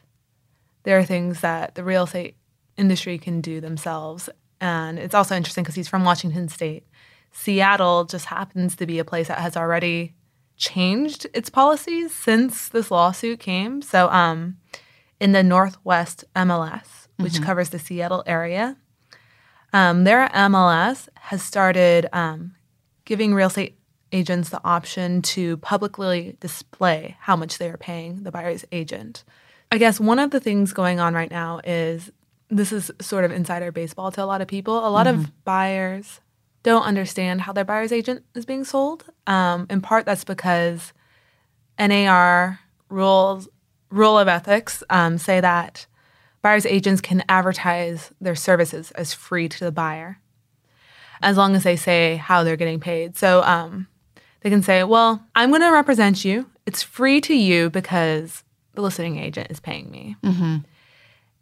there 0.83 0.97
are 0.99 1.03
things 1.05 1.41
that 1.41 1.75
the 1.75 1.83
real 1.83 2.03
estate 2.03 2.35
industry 2.77 3.17
can 3.17 3.41
do 3.41 3.59
themselves. 3.59 4.29
And 4.61 4.99
it's 4.99 5.15
also 5.15 5.35
interesting 5.35 5.63
because 5.63 5.75
he's 5.75 5.87
from 5.89 6.03
Washington 6.05 6.47
State. 6.47 6.85
Seattle 7.33 8.05
just 8.05 8.25
happens 8.25 8.75
to 8.77 8.85
be 8.85 8.99
a 8.99 9.03
place 9.03 9.27
that 9.27 9.39
has 9.39 9.57
already 9.57 10.13
changed 10.55 11.27
its 11.33 11.49
policies 11.49 12.13
since 12.13 12.69
this 12.69 12.91
lawsuit 12.91 13.39
came. 13.39 13.81
So, 13.81 14.09
um, 14.09 14.57
in 15.19 15.31
the 15.31 15.43
Northwest 15.43 16.23
MLS, 16.35 17.07
which 17.17 17.41
covers 17.41 17.69
the 17.69 17.79
Seattle 17.79 18.23
area, 18.25 18.77
um, 19.73 20.03
their 20.03 20.29
MLS 20.29 21.09
has 21.15 21.41
started 21.41 22.07
um, 22.13 22.55
giving 23.05 23.33
real 23.33 23.47
estate 23.47 23.77
agents 24.11 24.49
the 24.49 24.61
option 24.63 25.21
to 25.23 25.57
publicly 25.57 26.37
display 26.39 27.17
how 27.19 27.35
much 27.35 27.57
they 27.57 27.69
are 27.69 27.77
paying 27.77 28.23
the 28.23 28.31
buyer's 28.31 28.63
agent. 28.71 29.23
I 29.71 29.79
guess 29.79 29.99
one 29.99 30.19
of 30.19 30.29
the 30.29 30.39
things 30.39 30.71
going 30.71 30.99
on 30.99 31.15
right 31.15 31.31
now 31.31 31.59
is 31.63 32.11
this 32.49 32.71
is 32.71 32.91
sort 33.01 33.25
of 33.25 33.31
insider 33.31 33.71
baseball 33.71 34.11
to 34.11 34.23
a 34.23 34.25
lot 34.25 34.41
of 34.41 34.47
people. 34.47 34.85
A 34.85 34.89
lot 34.89 35.07
of 35.07 35.43
buyers 35.43 36.19
don't 36.63 36.83
understand 36.83 37.41
how 37.41 37.53
their 37.53 37.65
buyer's 37.65 37.91
agent 37.91 38.23
is 38.33 38.45
being 38.45 38.63
sold. 38.63 39.05
Um, 39.27 39.67
in 39.69 39.81
part, 39.81 40.05
that's 40.05 40.23
because 40.23 40.93
NAR 41.77 42.59
rules, 42.89 43.47
rule 43.89 44.17
of 44.17 44.27
ethics, 44.27 44.83
um, 44.89 45.17
say 45.17 45.41
that 45.41 45.85
buyer's 46.41 46.65
agents 46.65 47.01
can 47.01 47.23
advertise 47.29 48.11
their 48.19 48.35
services 48.35 48.91
as 48.91 49.13
free 49.13 49.47
to 49.49 49.63
the 49.63 49.71
buyer 49.71 50.19
as 51.21 51.37
long 51.37 51.55
as 51.55 51.63
they 51.63 51.75
say 51.75 52.17
how 52.17 52.43
they're 52.43 52.57
getting 52.57 52.79
paid. 52.79 53.17
So 53.17 53.41
um, 53.43 53.87
they 54.41 54.49
can 54.49 54.61
say, 54.61 54.83
well, 54.83 55.25
I'm 55.35 55.49
going 55.49 55.61
to 55.61 55.71
represent 55.71 56.23
you. 56.25 56.49
It's 56.65 56.83
free 56.83 57.21
to 57.21 57.33
you 57.33 57.69
because 57.69 58.43
the 58.73 58.81
listing 58.81 59.17
agent 59.17 59.47
is 59.49 59.59
paying 59.59 59.89
me. 59.89 60.17
Mm-hmm. 60.23 60.57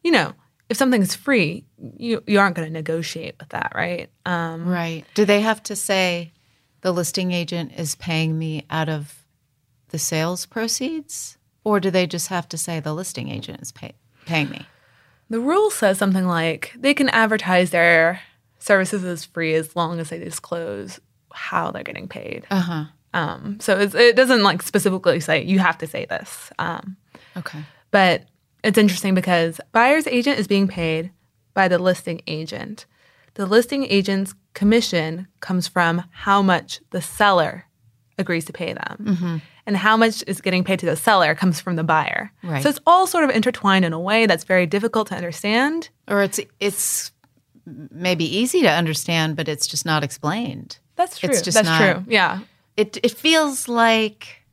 You 0.04 0.12
know, 0.12 0.34
if 0.72 0.78
something's 0.78 1.14
free, 1.16 1.66
you, 1.98 2.24
you 2.26 2.40
aren't 2.40 2.56
going 2.56 2.68
to 2.68 2.74
negotiate 2.74 3.36
with 3.40 3.50
that, 3.50 3.74
right? 3.76 4.10
Um, 4.26 4.66
Right. 4.68 5.04
Do 5.14 5.26
they 5.26 5.42
have 5.42 5.62
to 5.64 5.76
say 5.76 6.32
the 6.80 6.92
listing 6.94 7.32
agent 7.34 7.74
is 7.78 7.96
paying 7.96 8.40
me 8.40 8.66
out 8.70 8.88
of 8.90 9.26
the 9.90 10.00
sales 10.00 10.46
proceeds? 10.46 11.38
Or 11.66 11.80
do 11.82 11.92
they 11.92 12.08
just 12.08 12.30
have 12.30 12.48
to 12.50 12.58
say 12.58 12.80
the 12.80 12.94
listing 12.94 13.30
agent 13.30 13.62
is 13.62 13.72
pay- 13.74 13.94
paying 14.26 14.50
me? 14.50 14.66
The 15.30 15.40
rule 15.42 15.70
says 15.70 15.98
something 15.98 16.26
like 16.26 16.72
they 16.78 16.94
can 16.94 17.10
advertise 17.10 17.70
their 17.72 18.22
services 18.60 19.04
as 19.04 19.26
free 19.26 19.54
as 19.54 19.76
long 19.76 20.00
as 20.00 20.10
they 20.10 20.20
disclose 20.20 21.00
how 21.34 21.72
they're 21.72 21.84
getting 21.84 22.08
paid. 22.08 22.46
Uh 22.50 22.60
huh. 22.62 22.84
Um, 23.14 23.60
so 23.60 23.78
it's, 23.78 23.94
it 23.94 24.16
doesn't 24.16 24.42
like 24.44 24.62
specifically 24.62 25.20
say 25.20 25.44
you 25.44 25.60
have 25.60 25.78
to 25.80 25.88
say 25.88 26.06
this. 26.06 26.50
Um, 26.58 26.96
Okay. 27.36 27.60
but 27.92 28.24
it's 28.64 28.78
interesting 28.78 29.16
because 29.16 29.60
buyer's 29.72 30.08
agent 30.08 30.40
is 30.40 30.48
being 30.48 30.68
paid 30.68 31.12
by 31.54 31.68
the 31.68 31.80
listing 31.80 32.22
agent. 32.28 32.86
The 33.36 33.46
listing 33.46 33.86
agent's 33.86 34.34
commission 34.54 35.28
comes 35.40 35.68
from 35.68 36.04
how 36.12 36.42
much 36.42 36.82
the 36.92 37.02
seller 37.02 37.66
agrees 38.18 38.46
to 38.46 38.54
pay 38.54 38.74
them. 38.74 38.98
Mm-hmm. 39.02 39.38
And 39.68 39.78
how 39.78 39.96
much 39.96 40.24
is 40.28 40.42
getting 40.42 40.64
paid 40.64 40.80
to 40.80 40.86
the 40.86 40.96
seller 40.96 41.36
comes 41.36 41.62
from 41.62 41.76
the 41.76 41.84
buyer. 41.84 42.32
Right. 42.44 42.64
So 42.64 42.70
it's 42.70 42.80
all 42.88 43.06
sort 43.08 43.24
of 43.24 43.30
intertwined 43.30 43.86
in 43.86 43.94
a 43.94 44.00
way 44.00 44.26
that's 44.26 44.44
very 44.44 44.66
difficult 44.66 45.08
to 45.10 45.16
understand. 45.16 45.90
Or 46.08 46.24
it's 46.24 46.40
it's 46.60 47.12
maybe 47.66 48.26
easy 48.26 48.62
to 48.64 48.70
understand, 48.70 49.36
but 49.36 49.48
it's 49.48 49.68
just 49.68 49.86
not 49.86 50.04
explained. 50.04 50.80
That's 50.96 51.20
true. 51.20 51.30
It's 51.30 51.42
just 51.42 51.56
That's 51.56 51.68
not- 51.68 51.78
true. 51.96 52.06
Yeah. 52.08 52.40
It 52.76 52.98
it 53.04 53.12
feels 53.12 53.68
like 53.68 54.44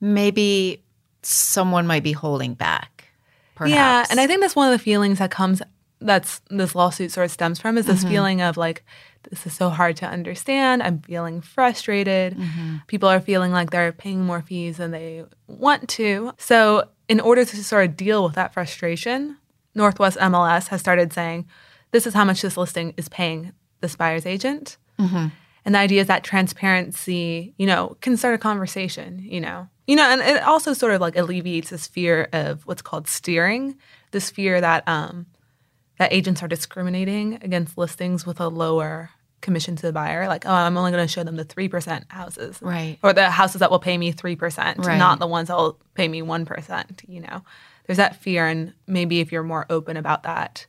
maybe 0.00 0.82
someone 1.22 1.86
might 1.86 2.02
be 2.02 2.12
holding 2.12 2.54
back. 2.54 3.08
Perhaps. 3.54 3.74
Yeah, 3.74 4.06
and 4.10 4.20
I 4.20 4.26
think 4.26 4.40
that's 4.40 4.56
one 4.56 4.72
of 4.72 4.78
the 4.78 4.82
feelings 4.82 5.18
that 5.18 5.30
comes 5.30 5.62
that's 6.00 6.40
this 6.48 6.74
lawsuit 6.74 7.12
sort 7.12 7.26
of 7.26 7.30
stems 7.30 7.60
from 7.60 7.76
is 7.76 7.86
this 7.86 8.00
mm-hmm. 8.00 8.08
feeling 8.08 8.40
of 8.40 8.56
like 8.56 8.84
this 9.28 9.46
is 9.46 9.52
so 9.52 9.68
hard 9.68 9.96
to 9.96 10.06
understand. 10.06 10.82
I'm 10.82 11.00
feeling 11.00 11.42
frustrated. 11.42 12.36
Mm-hmm. 12.36 12.76
People 12.86 13.08
are 13.08 13.20
feeling 13.20 13.52
like 13.52 13.70
they're 13.70 13.92
paying 13.92 14.24
more 14.24 14.40
fees 14.40 14.78
than 14.78 14.92
they 14.92 15.24
want 15.46 15.88
to. 15.90 16.32
So, 16.38 16.88
in 17.08 17.20
order 17.20 17.44
to 17.44 17.64
sort 17.64 17.84
of 17.84 17.96
deal 17.96 18.24
with 18.24 18.34
that 18.34 18.54
frustration, 18.54 19.36
Northwest 19.74 20.16
MLS 20.18 20.68
has 20.68 20.80
started 20.80 21.12
saying, 21.12 21.46
"This 21.90 22.06
is 22.06 22.14
how 22.14 22.24
much 22.24 22.40
this 22.40 22.56
listing 22.56 22.94
is 22.96 23.08
paying 23.08 23.52
this 23.82 23.94
buyer's 23.94 24.24
agent." 24.24 24.78
Mm-hmm. 24.98 25.28
And 25.66 25.74
the 25.74 25.78
idea 25.78 26.00
is 26.00 26.06
that 26.06 26.24
transparency, 26.24 27.54
you 27.58 27.66
know, 27.66 27.96
can 28.00 28.16
start 28.16 28.34
a 28.34 28.38
conversation, 28.38 29.18
you 29.22 29.40
know. 29.40 29.68
You 29.90 29.96
know, 29.96 30.08
and 30.08 30.20
it 30.20 30.44
also 30.44 30.72
sort 30.72 30.92
of 30.92 31.00
like 31.00 31.16
alleviates 31.16 31.70
this 31.70 31.88
fear 31.88 32.28
of 32.32 32.64
what's 32.64 32.80
called 32.80 33.08
steering, 33.08 33.76
this 34.12 34.30
fear 34.30 34.60
that 34.60 34.86
um 34.86 35.26
that 35.98 36.12
agents 36.12 36.44
are 36.44 36.48
discriminating 36.48 37.34
against 37.42 37.76
listings 37.76 38.24
with 38.24 38.38
a 38.38 38.46
lower 38.46 39.10
commission 39.40 39.74
to 39.74 39.82
the 39.82 39.92
buyer. 39.92 40.28
Like, 40.28 40.46
oh, 40.46 40.52
I'm 40.52 40.76
only 40.76 40.92
going 40.92 41.04
to 41.04 41.12
show 41.12 41.24
them 41.24 41.34
the 41.34 41.44
3% 41.44 42.04
houses. 42.08 42.58
Right. 42.62 42.98
Or 43.02 43.12
the 43.12 43.30
houses 43.30 43.58
that 43.58 43.70
will 43.70 43.80
pay 43.80 43.98
me 43.98 44.12
3%, 44.12 44.78
Right. 44.78 44.96
not 44.96 45.18
the 45.18 45.26
ones 45.26 45.48
that 45.48 45.56
will 45.56 45.76
pay 45.94 46.06
me 46.06 46.22
1%, 46.22 47.02
you 47.08 47.20
know. 47.20 47.42
There's 47.86 47.96
that 47.96 48.14
fear 48.14 48.46
and 48.46 48.72
maybe 48.86 49.18
if 49.18 49.32
you're 49.32 49.42
more 49.42 49.66
open 49.68 49.96
about 49.96 50.22
that, 50.22 50.66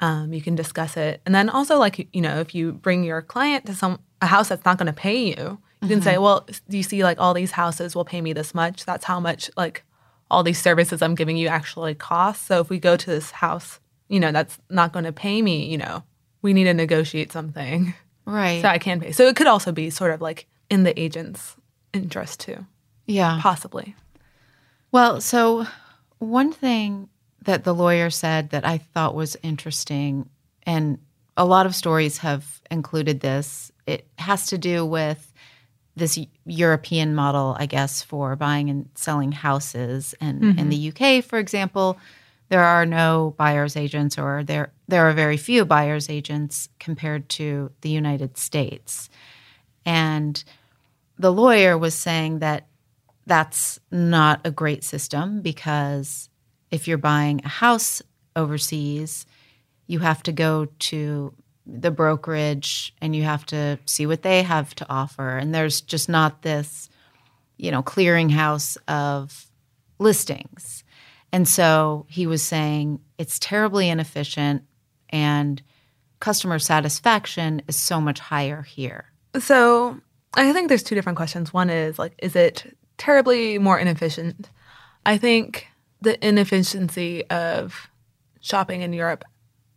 um, 0.00 0.32
you 0.32 0.40
can 0.40 0.54
discuss 0.54 0.96
it. 0.96 1.20
And 1.26 1.34
then 1.34 1.50
also, 1.50 1.76
like 1.76 2.08
you 2.14 2.22
know, 2.22 2.40
if 2.40 2.54
you 2.54 2.72
bring 2.72 3.04
your 3.04 3.20
client 3.20 3.66
to 3.66 3.74
some 3.74 4.00
a 4.22 4.26
house 4.26 4.48
that's 4.48 4.64
not 4.64 4.78
going 4.78 4.86
to 4.86 4.92
pay 4.94 5.36
you, 5.36 5.58
you 5.82 5.88
can 5.88 6.02
say, 6.02 6.12
uh-huh. 6.12 6.22
"Well, 6.22 6.48
do 6.68 6.76
you 6.76 6.82
see 6.82 7.04
like 7.04 7.20
all 7.20 7.34
these 7.34 7.52
houses 7.52 7.94
will 7.94 8.04
pay 8.04 8.20
me 8.20 8.32
this 8.32 8.54
much? 8.54 8.84
That's 8.84 9.04
how 9.04 9.20
much 9.20 9.50
like 9.56 9.84
all 10.30 10.42
these 10.42 10.60
services 10.60 11.02
I'm 11.02 11.14
giving 11.14 11.36
you 11.36 11.48
actually 11.48 11.94
cost. 11.94 12.46
So 12.46 12.60
if 12.60 12.68
we 12.68 12.78
go 12.78 12.96
to 12.96 13.06
this 13.06 13.30
house, 13.30 13.80
you 14.08 14.20
know, 14.20 14.32
that's 14.32 14.58
not 14.70 14.92
going 14.92 15.04
to 15.04 15.12
pay 15.12 15.42
me, 15.42 15.66
you 15.66 15.78
know, 15.78 16.02
we 16.42 16.52
need 16.52 16.64
to 16.64 16.74
negotiate 16.74 17.32
something 17.32 17.94
right. 18.24 18.62
so 18.62 18.68
I 18.68 18.78
can 18.78 19.00
pay. 19.00 19.12
So 19.12 19.26
it 19.26 19.36
could 19.36 19.46
also 19.46 19.72
be 19.72 19.90
sort 19.90 20.12
of 20.12 20.20
like 20.20 20.46
in 20.68 20.82
the 20.82 20.98
agent's 20.98 21.56
interest 21.92 22.40
too, 22.40 22.66
yeah. 23.06 23.38
possibly. 23.40 23.94
Well, 24.92 25.20
so 25.20 25.66
one 26.18 26.52
thing 26.52 27.08
that 27.42 27.64
the 27.64 27.74
lawyer 27.74 28.10
said 28.10 28.50
that 28.50 28.66
I 28.66 28.78
thought 28.78 29.14
was 29.14 29.36
interesting, 29.42 30.28
and 30.64 30.98
a 31.36 31.44
lot 31.44 31.66
of 31.66 31.74
stories 31.74 32.18
have 32.18 32.60
included 32.70 33.20
this, 33.20 33.70
it 33.86 34.06
has 34.18 34.46
to 34.48 34.58
do 34.58 34.84
with 34.84 35.25
this 35.96 36.18
European 36.44 37.14
model, 37.14 37.56
I 37.58 37.66
guess, 37.66 38.02
for 38.02 38.36
buying 38.36 38.68
and 38.68 38.88
selling 38.94 39.32
houses. 39.32 40.14
And 40.20 40.58
in 40.58 40.68
the 40.68 40.90
mm-hmm. 40.90 41.18
UK, 41.18 41.24
for 41.24 41.38
example, 41.38 41.98
there 42.48 42.62
are 42.62 42.86
no 42.86 43.34
buyer's 43.36 43.76
agents, 43.76 44.18
or 44.18 44.44
there 44.44 44.72
there 44.86 45.08
are 45.08 45.12
very 45.12 45.36
few 45.36 45.64
buyer's 45.64 46.08
agents 46.08 46.68
compared 46.78 47.28
to 47.30 47.72
the 47.80 47.88
United 47.88 48.36
States. 48.36 49.08
And 49.84 50.42
the 51.18 51.32
lawyer 51.32 51.76
was 51.76 51.94
saying 51.94 52.38
that 52.40 52.66
that's 53.26 53.80
not 53.90 54.40
a 54.44 54.50
great 54.50 54.84
system 54.84 55.40
because 55.40 56.28
if 56.70 56.86
you're 56.86 56.98
buying 56.98 57.40
a 57.44 57.48
house 57.48 58.02
overseas, 58.36 59.26
you 59.86 60.00
have 60.00 60.22
to 60.24 60.32
go 60.32 60.66
to 60.78 61.32
the 61.66 61.90
brokerage 61.90 62.94
and 63.00 63.14
you 63.14 63.24
have 63.24 63.44
to 63.46 63.78
see 63.86 64.06
what 64.06 64.22
they 64.22 64.42
have 64.42 64.74
to 64.76 64.86
offer. 64.88 65.36
And 65.36 65.54
there's 65.54 65.80
just 65.80 66.08
not 66.08 66.42
this, 66.42 66.88
you 67.56 67.70
know, 67.70 67.82
clearinghouse 67.82 68.76
of 68.86 69.46
listings. 69.98 70.84
And 71.32 71.48
so 71.48 72.06
he 72.08 72.26
was 72.26 72.42
saying 72.42 73.00
it's 73.18 73.38
terribly 73.38 73.88
inefficient 73.88 74.62
and 75.10 75.60
customer 76.20 76.58
satisfaction 76.58 77.62
is 77.68 77.76
so 77.76 78.00
much 78.00 78.18
higher 78.18 78.62
here? 78.62 79.06
So 79.38 80.00
I 80.34 80.52
think 80.52 80.68
there's 80.68 80.82
two 80.82 80.94
different 80.94 81.16
questions. 81.16 81.52
One 81.52 81.70
is 81.70 81.98
like, 81.98 82.14
is 82.18 82.36
it 82.36 82.76
terribly 82.98 83.58
more 83.58 83.78
inefficient? 83.78 84.50
I 85.04 85.18
think 85.18 85.66
the 86.00 86.24
inefficiency 86.26 87.24
of 87.26 87.88
shopping 88.40 88.82
in 88.82 88.92
Europe 88.92 89.24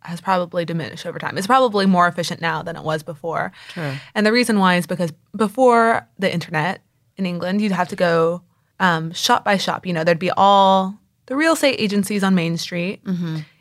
has 0.02 0.20
probably 0.20 0.64
diminished 0.64 1.06
over 1.06 1.18
time. 1.18 1.36
It's 1.36 1.46
probably 1.46 1.86
more 1.86 2.06
efficient 2.08 2.40
now 2.40 2.62
than 2.62 2.76
it 2.76 2.82
was 2.82 3.02
before. 3.02 3.52
True. 3.70 3.94
And 4.14 4.26
the 4.26 4.32
reason 4.32 4.58
why 4.58 4.76
is 4.76 4.86
because 4.86 5.12
before 5.36 6.08
the 6.18 6.32
internet 6.32 6.82
in 7.16 7.26
England, 7.26 7.60
you'd 7.60 7.72
have 7.72 7.88
to 7.88 7.96
go 7.96 8.42
um, 8.78 9.12
shop 9.12 9.44
by 9.44 9.56
shop. 9.56 9.86
You 9.86 9.92
know, 9.92 10.04
there'd 10.04 10.18
be 10.18 10.30
all 10.30 10.98
the 11.26 11.36
real 11.36 11.52
estate 11.52 11.76
agencies 11.78 12.24
on 12.24 12.34
Main 12.34 12.56
Street. 12.56 13.02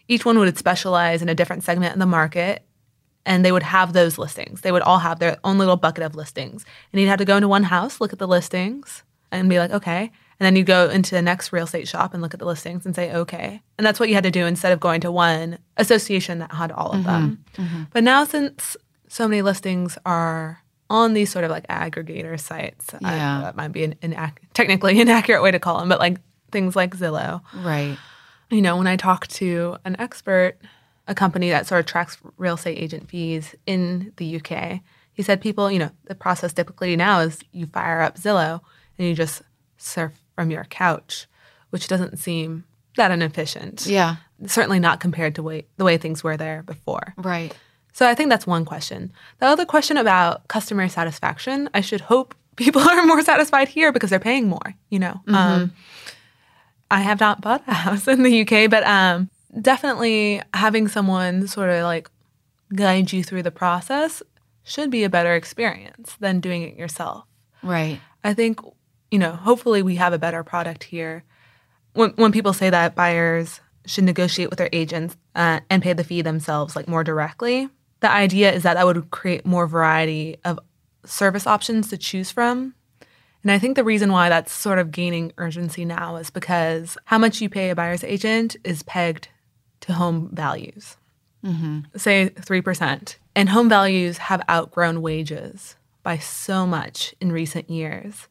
Each 0.08 0.25
one 0.25 0.39
would 0.39 0.58
specialize 0.58 1.22
in 1.22 1.29
a 1.29 1.36
different 1.36 1.63
segment 1.63 1.93
in 1.93 2.00
the 2.00 2.05
market. 2.05 2.63
And 3.25 3.43
they 3.46 3.51
would 3.51 3.63
have 3.63 3.93
those 3.93 4.17
listings. 4.17 4.62
They 4.62 4.72
would 4.72 4.81
all 4.81 5.00
have 5.00 5.19
their 5.19 5.38
own 5.43 5.58
little 5.60 5.75
bucket 5.75 6.03
of 6.03 6.15
listings. 6.15 6.65
And 6.91 7.01
you'd 7.01 7.10
have 7.10 7.19
to 7.19 7.25
go 7.25 7.36
into 7.36 7.50
one 7.50 7.63
house, 7.63 8.00
look 8.01 8.13
at 8.13 8.17
the 8.17 8.27
listings, 8.27 9.03
and 9.31 9.50
be 9.50 9.60
like, 9.60 9.72
okay. 9.72 10.12
And 10.39 10.46
then 10.46 10.55
you 10.55 10.63
go 10.63 10.89
into 10.89 11.15
the 11.15 11.22
next 11.22 11.51
real 11.51 11.65
estate 11.65 11.88
shop 11.88 12.13
and 12.13 12.22
look 12.22 12.34
at 12.34 12.39
the 12.39 12.46
listings 12.46 12.86
and 12.86 12.96
say, 12.96 13.12
okay. 13.13 13.62
And 13.77 13.86
that's 13.86 14.00
what 14.00 14.08
you 14.08 14.15
had 14.15 14.24
to 14.24 14.31
do 14.31 14.46
instead 14.46 14.72
of 14.72 14.79
going 14.79 15.01
to 15.01 15.12
one 15.12 15.58
association 15.77 16.39
that 16.39 16.53
had 16.53 16.72
all 16.72 16.91
of 16.91 17.03
them. 17.03 17.43
Mm-hmm. 17.55 17.62
Mm-hmm. 17.63 17.84
But 17.91 18.03
now, 18.05 18.24
since 18.24 18.77
so 19.10 19.27
many 19.27 19.41
listings 19.41 19.98
are 20.05 20.63
on 20.89 21.13
these 21.13 21.29
sort 21.29 21.43
of 21.46 21.51
like 21.51 21.67
aggregator 21.67 22.39
sites, 22.39 22.93
I- 23.03 23.15
Yeah. 23.15 23.41
that 23.41 23.55
might 23.58 23.74
be 23.74 23.84
an, 23.84 23.96
inac- 24.01 24.38
technically 24.53 25.00
inaccurate 25.01 25.41
way 25.43 25.51
to 25.51 25.60
call 25.60 25.79
them, 25.79 25.89
but 25.89 26.00
like 26.00 26.19
things 26.51 26.75
like 26.75 26.96
Zillow. 26.96 27.41
Right. 27.53 27.98
You 28.50 28.62
know, 28.62 28.77
when 28.77 28.88
I 28.88 28.96
talk 28.96 29.27
to 29.27 29.75
an 29.86 29.96
expert, 30.00 30.58
a 31.08 31.13
company 31.13 31.50
that 31.50 31.67
sort 31.67 31.79
of 31.81 31.86
tracks 31.86 32.17
real 32.38 32.55
estate 32.55 32.77
agent 32.77 33.10
fees 33.10 33.55
in 33.65 34.13
the 34.17 34.38
UK, 34.41 34.79
he 35.12 35.22
said 35.22 35.41
people, 35.41 35.69
you 35.69 35.79
know, 35.79 35.91
the 36.05 36.15
process 36.15 36.53
typically 36.53 36.96
now 36.96 37.19
is 37.19 37.39
you 37.51 37.65
fire 37.65 38.00
up 38.01 38.15
Zillow 38.17 38.62
and 38.98 39.08
you 39.08 39.13
just 39.13 39.41
surf 39.77 40.13
from 40.39 40.51
your 40.51 40.63
couch, 40.63 41.27
which 41.69 41.89
doesn't 41.89 42.15
seem 42.15 42.63
that 42.96 43.12
inefficient. 43.12 43.86
Yeah. 43.86 44.15
Certainly 44.46 44.79
not 44.79 45.01
compared 45.01 45.36
to 45.36 45.43
way, 45.43 45.65
the 45.75 45.84
way 45.84 45.98
things 45.98 46.24
were 46.24 46.38
there 46.38 46.63
before. 46.63 47.13
Right. 47.17 47.53
So 47.91 48.08
I 48.08 48.15
think 48.15 48.29
that's 48.29 48.48
one 48.48 48.63
question. 48.63 49.12
The 49.39 49.48
other 49.48 49.65
question 49.65 49.98
about 49.98 50.48
customer 50.48 50.88
satisfaction, 50.88 51.69
I 51.74 51.81
should 51.81 52.00
hope 52.00 52.36
people 52.55 52.81
are 52.81 53.05
more 53.05 53.22
satisfied 53.22 53.67
here 53.67 53.91
because 53.91 54.12
they're 54.12 54.17
paying 54.17 54.48
more, 54.48 54.75
you 54.89 55.00
know. 55.00 55.19
Um, 55.27 55.74
I 56.89 57.01
have 57.01 57.19
not 57.19 57.41
bought 57.41 57.62
a 57.67 57.74
house 57.86 58.08
in 58.08 58.24
the 58.24 58.41
UK, 58.43 58.69
but 58.69 58.86
um, 58.86 59.29
definitely 59.60 60.41
having 60.53 60.88
someone 60.88 61.50
sort 61.50 61.69
of 61.69 61.84
like 61.84 62.10
guide 62.74 63.12
you 63.12 63.25
through 63.25 63.43
the 63.43 63.51
process 63.51 64.24
should 64.63 64.89
be 64.89 65.03
a 65.03 65.10
better 65.10 65.36
experience 65.36 66.15
than 66.22 66.39
doing 66.39 66.62
it 66.62 66.77
yourself. 66.77 67.25
Right. 67.62 68.00
I 68.24 68.34
think, 68.34 68.62
you 69.12 69.20
know, 69.20 69.32
hopefully 69.32 69.82
we 69.82 69.96
have 69.96 70.13
a 70.13 70.20
better 70.20 70.44
product 70.44 70.84
here. 70.84 71.24
When, 71.94 72.12
when 72.12 72.32
people 72.32 72.54
say 72.54 72.70
that 72.70 72.96
buyers 72.96 73.62
should 73.86 74.04
negotiate 74.04 74.50
with 74.50 74.60
their 74.60 74.70
agents 74.72 75.18
uh, 75.36 75.62
and 75.70 75.82
pay 75.82 75.94
the 75.94 76.04
fee 76.04 76.22
themselves, 76.22 76.75
like 76.75 76.88
more 76.88 77.04
directly, 77.04 77.70
the 78.01 78.12
idea 78.12 78.51
is 78.51 78.63
that 78.63 78.75
that 78.75 78.86
would 78.86 79.10
create 79.12 79.46
more 79.46 79.68
variety 79.68 80.38
of 80.46 80.60
service 81.06 81.48
options 81.48 81.89
to 81.89 81.98
choose 81.98 82.32
from. 82.32 82.75
And 83.42 83.51
I 83.51 83.60
think 83.60 83.75
the 83.75 83.84
reason 83.84 84.12
why 84.12 84.30
that's 84.30 84.51
sort 84.51 84.80
of 84.80 84.92
gaining 84.92 85.32
urgency 85.38 85.86
now 85.86 86.18
is 86.18 86.30
because 86.30 86.98
how 87.06 87.18
much 87.18 87.42
you 87.42 87.50
pay 87.50 87.70
a 87.70 87.75
buyer's 87.75 88.04
agent 88.04 88.58
is 88.63 88.84
pegged 88.84 89.30
to 89.82 89.94
home 89.94 90.30
values 90.34 90.98
say 91.96 92.30
3%. 92.30 93.16
And 93.36 93.50
home 93.50 93.70
values 93.70 94.18
have 94.18 94.44
outgrown 94.50 95.01
wages 95.01 95.75
by 96.04 96.18
so 96.18 96.66
much 96.66 97.16
in 97.22 97.32
recent 97.32 97.70
years 97.70 98.28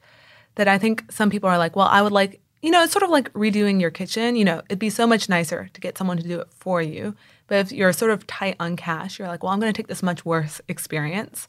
that 0.59 0.67
I 0.67 0.77
think 0.77 1.11
some 1.11 1.31
people 1.31 1.49
are 1.49 1.57
like, 1.57 1.77
well, 1.77 1.87
I 1.87 2.03
would 2.03 2.12
like, 2.12 2.40
you 2.62 2.73
know, 2.73 2.83
it's 2.83 2.92
sort 2.92 3.05
of 3.05 3.11
like 3.11 3.33
redoing 3.33 3.81
your 3.81 3.92
kitchen. 3.92 4.35
You 4.35 4.44
know, 4.44 4.59
it'd 4.66 4.81
be 4.81 4.90
so 4.90 5.07
much 5.07 5.29
nicer 5.29 5.71
to 5.73 5.81
get 5.81 5.97
someone 5.97 6.16
to 6.16 6.23
do 6.25 6.40
it 6.40 6.49
for 6.53 6.83
you. 6.83 7.14
But 7.47 7.59
if 7.66 7.73
you're 7.73 7.92
sort 7.92 8.11
of 8.11 8.27
tight 8.27 8.57
on 8.59 8.75
cash, 8.75 9.18
you're 9.18 9.29
like, 9.29 9.44
well, 9.44 9.53
I'm 9.53 9.61
going 9.61 9.73
to 9.73 9.77
take 9.77 9.87
this 9.87 10.03
much 10.03 10.25
worse 10.25 10.61
experience, 10.66 11.47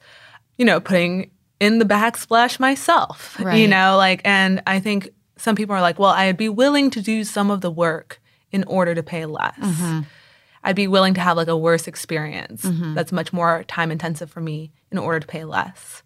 you 0.59 0.65
know, 0.65 0.79
putting 0.79 1.31
in 1.59 1.79
the 1.79 1.85
backsplash 1.85 2.59
myself, 2.59 3.35
you 3.57 3.67
know, 3.67 3.97
like, 3.97 4.21
and 4.23 4.61
I 4.67 4.79
think 4.79 5.09
some 5.37 5.55
people 5.55 5.75
are 5.75 5.81
like, 5.81 5.97
well, 5.97 6.11
I'd 6.11 6.37
be 6.37 6.47
willing 6.47 6.91
to 6.91 7.01
do 7.01 7.23
some 7.23 7.49
of 7.49 7.61
the 7.61 7.71
work 7.71 8.21
in 8.51 8.63
order 8.65 8.93
to 8.93 9.01
pay 9.01 9.25
less. 9.25 9.57
Mm-hmm. 9.57 10.01
I'd 10.63 10.75
be 10.75 10.87
willing 10.87 11.15
to 11.15 11.21
have 11.21 11.35
like 11.35 11.47
a 11.47 11.57
worse 11.57 11.87
experience 11.87 12.63
mm-hmm. 12.63 12.93
that's 12.93 13.11
much 13.11 13.33
more 13.33 13.63
time 13.63 13.91
intensive 13.91 14.29
for 14.29 14.41
me 14.41 14.71
in 14.91 14.99
order 14.99 15.19
to 15.19 15.27
pay 15.27 15.45
less. 15.45 16.03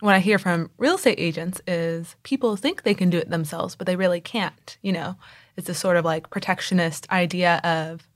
What 0.00 0.14
I 0.14 0.18
hear 0.18 0.38
from 0.38 0.70
real 0.78 0.94
estate 0.96 1.18
agents 1.18 1.60
is 1.66 2.16
people 2.22 2.56
think 2.56 2.82
they 2.82 2.94
can 2.94 3.10
do 3.10 3.18
it 3.18 3.30
themselves, 3.30 3.76
but 3.76 3.86
they 3.86 3.96
really 3.96 4.20
can't. 4.20 4.76
You 4.82 4.92
know, 4.92 5.16
it's 5.56 5.68
a 5.68 5.74
sort 5.74 5.96
of 5.96 6.04
like 6.04 6.30
protectionist 6.30 7.08
idea 7.10 7.60
of, 7.62 8.08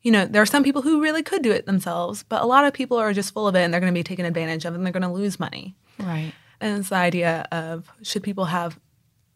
you 0.00 0.10
know, 0.10 0.24
there 0.26 0.42
are 0.42 0.46
some 0.46 0.64
people 0.64 0.82
who 0.82 1.02
really 1.02 1.22
could 1.22 1.42
do 1.42 1.52
it 1.52 1.66
themselves, 1.66 2.24
but 2.28 2.42
a 2.42 2.46
lot 2.46 2.64
of 2.64 2.72
people 2.72 2.96
are 2.96 3.12
just 3.12 3.32
full 3.32 3.46
of 3.46 3.54
it 3.54 3.60
and 3.60 3.72
they're 3.72 3.80
going 3.80 3.92
to 3.92 3.98
be 3.98 4.02
taken 4.02 4.24
advantage 4.24 4.64
of 4.64 4.74
and 4.74 4.84
they're 4.84 4.92
going 4.92 5.02
to 5.02 5.08
lose 5.08 5.38
money. 5.38 5.76
Right. 5.98 6.32
And 6.60 6.78
it's 6.78 6.88
the 6.88 6.96
idea 6.96 7.46
of 7.52 7.90
should 8.02 8.22
people 8.22 8.46
have 8.46 8.80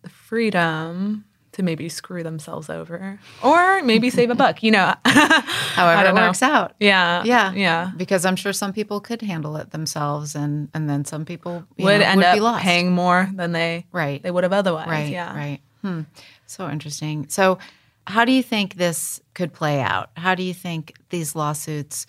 the 0.03 0.09
freedom 0.09 1.25
to 1.57 1.63
maybe 1.63 1.89
screw 1.89 2.23
themselves 2.23 2.69
over 2.69 3.19
or 3.43 3.83
maybe 3.83 4.11
save 4.11 4.29
a 4.31 4.35
buck, 4.45 4.63
you 4.63 4.71
know. 4.71 4.95
However, 5.07 6.09
it 6.11 6.15
know. 6.15 6.27
works 6.27 6.43
out. 6.43 6.75
Yeah. 6.79 7.25
Yeah. 7.25 7.53
Yeah. 7.53 7.91
Because 7.97 8.27
I'm 8.27 8.37
sure 8.37 8.53
some 8.53 8.73
people 8.75 9.01
could 9.01 9.23
handle 9.23 9.57
it 9.57 9.71
themselves 9.71 10.35
and 10.35 10.69
and 10.75 10.89
then 10.89 11.05
some 11.07 11.25
people 11.25 11.65
Would 11.79 12.01
know, 12.01 12.07
end 12.07 12.19
would 12.19 12.43
up 12.43 12.61
paying 12.61 12.93
more 12.93 13.29
than 13.35 13.53
they 13.53 13.87
Right. 13.91 14.23
they 14.23 14.31
would 14.31 14.45
have 14.45 14.53
otherwise. 14.53 14.89
Right. 14.89 15.11
Yeah. 15.11 15.35
Right. 15.35 15.61
Hmm. 15.81 16.03
So 16.47 16.69
interesting. 16.69 17.27
So 17.29 17.59
how 18.07 18.25
do 18.27 18.33
you 18.33 18.43
think 18.43 18.75
this 18.75 19.21
could 19.35 19.53
play 19.53 19.81
out? 19.81 20.11
How 20.17 20.35
do 20.35 20.43
you 20.43 20.55
think 20.55 20.95
these 21.09 21.35
lawsuits 21.35 22.07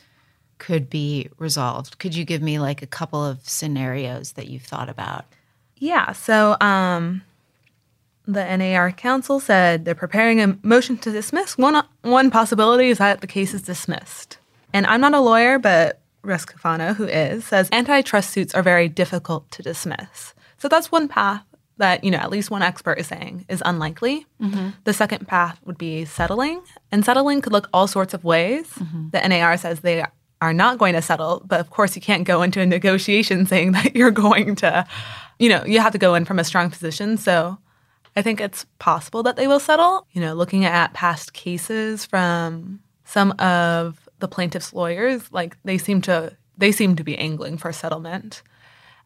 could 0.57 0.89
be 0.89 1.29
resolved? 1.37 1.99
Could 1.99 2.15
you 2.15 2.25
give 2.25 2.41
me 2.41 2.59
like 2.59 2.81
a 2.81 2.87
couple 2.87 3.23
of 3.23 3.47
scenarios 3.47 4.33
that 4.33 4.47
you've 4.47 4.63
thought 4.63 4.89
about? 4.89 5.25
Yeah. 5.77 6.11
So 6.11 6.57
um 6.59 7.21
the 8.27 8.57
NAR 8.57 8.91
counsel 8.91 9.39
said 9.39 9.85
they're 9.85 9.95
preparing 9.95 10.41
a 10.41 10.57
motion 10.61 10.97
to 10.97 11.11
dismiss. 11.11 11.57
One 11.57 11.81
one 12.01 12.29
possibility 12.29 12.89
is 12.89 12.97
that 12.97 13.21
the 13.21 13.27
case 13.27 13.53
is 13.53 13.61
dismissed. 13.61 14.37
And 14.73 14.85
I'm 14.85 15.01
not 15.01 15.13
a 15.13 15.21
lawyer, 15.21 15.57
but 15.57 16.01
Russ 16.23 16.45
Cofano, 16.45 16.93
who 16.93 17.05
is, 17.05 17.45
says 17.45 17.69
antitrust 17.71 18.31
suits 18.31 18.53
are 18.53 18.61
very 18.61 18.89
difficult 18.89 19.49
to 19.51 19.63
dismiss. 19.63 20.33
So 20.57 20.67
that's 20.67 20.91
one 20.91 21.07
path 21.07 21.43
that, 21.77 22.03
you 22.03 22.11
know, 22.11 22.17
at 22.17 22.29
least 22.29 22.51
one 22.51 22.61
expert 22.61 22.99
is 22.99 23.07
saying 23.07 23.45
is 23.47 23.63
unlikely. 23.65 24.25
Mm-hmm. 24.41 24.69
The 24.83 24.93
second 24.93 25.27
path 25.27 25.59
would 25.65 25.77
be 25.77 26.05
settling. 26.05 26.61
And 26.91 27.05
settling 27.05 27.41
could 27.41 27.53
look 27.53 27.69
all 27.71 27.87
sorts 27.87 28.13
of 28.13 28.23
ways. 28.23 28.67
Mm-hmm. 28.73 29.09
The 29.11 29.27
NAR 29.27 29.57
says 29.57 29.79
they 29.79 30.03
are 30.41 30.53
not 30.53 30.79
going 30.79 30.95
to 30.95 31.01
settle, 31.01 31.43
but 31.45 31.59
of 31.59 31.69
course 31.69 31.95
you 31.95 32.01
can't 32.01 32.25
go 32.25 32.41
into 32.41 32.59
a 32.59 32.65
negotiation 32.65 33.45
saying 33.51 33.71
that 33.71 33.95
you're 33.95 34.11
going 34.11 34.55
to, 34.57 34.85
you 35.39 35.49
know, 35.49 35.63
you 35.65 35.79
have 35.79 35.93
to 35.93 35.97
go 35.97 36.15
in 36.15 36.25
from 36.25 36.39
a 36.39 36.43
strong 36.43 36.69
position. 36.69 37.15
So 37.17 37.57
I 38.17 38.23
think 38.23 38.41
it's 38.41 38.65
possible 38.79 39.21
that 39.23 39.35
they 39.35 39.47
will 39.47 39.59
settle. 39.59 40.07
You 40.11 40.21
know, 40.21 40.33
looking 40.33 40.65
at 40.65 40.93
past 40.93 41.33
cases 41.33 42.03
from 42.03 42.79
some 43.05 43.31
of 43.33 44.09
the 44.17 44.27
plaintiff's 44.27 44.73
lawyers, 44.73 45.31
like 45.31 45.55
they 45.63 45.77
seem 45.77 46.01
to 46.01 46.35
they 46.57 46.71
seem 46.71 46.95
to 46.95 47.03
be 47.03 47.15
angling 47.15 47.59
for 47.59 47.69
a 47.69 47.73
settlement. 47.73 48.41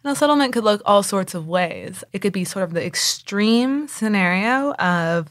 And 0.03 0.13
a 0.13 0.15
settlement 0.15 0.53
could 0.53 0.63
look 0.63 0.81
all 0.85 1.03
sorts 1.03 1.35
of 1.35 1.45
ways. 1.45 2.05
It 2.13 2.19
could 2.19 2.31
be 2.31 2.45
sort 2.45 2.63
of 2.63 2.73
the 2.73 2.83
extreme 2.85 3.89
scenario 3.89 4.71
of, 4.75 5.27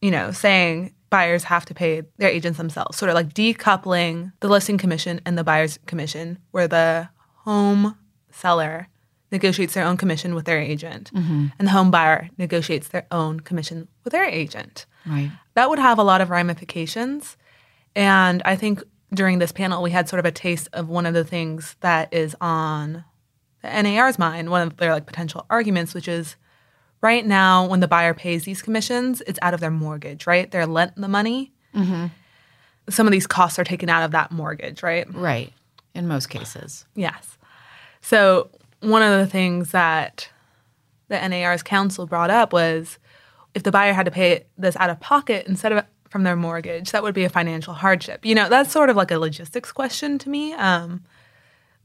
you 0.00 0.12
know, 0.12 0.30
saying 0.30 0.94
buyers 1.10 1.42
have 1.44 1.64
to 1.66 1.74
pay 1.74 2.02
their 2.18 2.30
agents 2.30 2.56
themselves, 2.56 2.96
sort 2.96 3.08
of 3.08 3.16
like 3.16 3.34
decoupling 3.34 4.32
the 4.38 4.48
listing 4.48 4.78
commission 4.78 5.20
and 5.26 5.36
the 5.36 5.44
buyer's 5.44 5.80
commission, 5.86 6.38
where 6.52 6.68
the 6.68 7.08
home 7.44 7.98
seller 8.30 8.88
negotiates 9.34 9.74
their 9.74 9.84
own 9.84 9.98
commission 9.98 10.34
with 10.34 10.46
their 10.46 10.60
agent 10.60 11.10
mm-hmm. 11.12 11.46
and 11.58 11.68
the 11.68 11.72
home 11.72 11.90
buyer 11.90 12.30
negotiates 12.38 12.88
their 12.88 13.06
own 13.10 13.40
commission 13.40 13.88
with 14.04 14.12
their 14.12 14.24
agent. 14.24 14.86
Right. 15.04 15.30
That 15.54 15.68
would 15.68 15.80
have 15.80 15.98
a 15.98 16.04
lot 16.04 16.20
of 16.20 16.30
ramifications. 16.30 17.36
And 17.94 18.40
I 18.44 18.56
think 18.56 18.82
during 19.12 19.40
this 19.40 19.52
panel, 19.52 19.82
we 19.82 19.90
had 19.90 20.08
sort 20.08 20.20
of 20.20 20.24
a 20.24 20.30
taste 20.30 20.68
of 20.72 20.88
one 20.88 21.04
of 21.04 21.14
the 21.14 21.24
things 21.24 21.76
that 21.80 22.14
is 22.14 22.34
on 22.40 23.04
the 23.60 23.82
NAR's 23.82 24.18
mind, 24.18 24.50
one 24.50 24.62
of 24.62 24.76
their 24.76 24.92
like 24.92 25.04
potential 25.04 25.44
arguments, 25.50 25.94
which 25.94 26.08
is 26.08 26.36
right 27.00 27.26
now 27.26 27.66
when 27.66 27.80
the 27.80 27.88
buyer 27.88 28.14
pays 28.14 28.44
these 28.44 28.62
commissions, 28.62 29.20
it's 29.26 29.38
out 29.42 29.52
of 29.52 29.60
their 29.60 29.70
mortgage, 29.70 30.26
right? 30.26 30.50
They're 30.50 30.66
lent 30.66 30.94
the 30.96 31.08
money. 31.08 31.52
Mm-hmm. 31.74 32.06
Some 32.88 33.06
of 33.06 33.12
these 33.12 33.26
costs 33.26 33.58
are 33.58 33.64
taken 33.64 33.88
out 33.88 34.04
of 34.04 34.12
that 34.12 34.30
mortgage, 34.30 34.82
right? 34.82 35.12
Right. 35.12 35.52
In 35.92 36.06
most 36.06 36.28
cases. 36.28 36.86
Yes. 36.94 37.36
So 38.00 38.50
one 38.84 39.02
of 39.02 39.18
the 39.18 39.26
things 39.26 39.72
that 39.72 40.28
the 41.08 41.28
NAR's 41.28 41.62
counsel 41.62 42.06
brought 42.06 42.30
up 42.30 42.52
was 42.52 42.98
if 43.54 43.62
the 43.62 43.70
buyer 43.70 43.92
had 43.92 44.06
to 44.06 44.10
pay 44.10 44.44
this 44.58 44.76
out 44.76 44.90
of 44.90 45.00
pocket 45.00 45.46
instead 45.46 45.72
of 45.72 45.84
from 46.14 46.22
their 46.22 46.36
mortgage. 46.36 46.92
That 46.92 47.02
would 47.02 47.14
be 47.14 47.24
a 47.24 47.28
financial 47.28 47.74
hardship. 47.74 48.24
You 48.24 48.36
know, 48.36 48.48
that's 48.48 48.70
sort 48.70 48.88
of 48.88 48.94
like 48.94 49.10
a 49.10 49.18
logistics 49.18 49.72
question 49.72 50.16
to 50.18 50.30
me. 50.30 50.52
Um, 50.52 51.02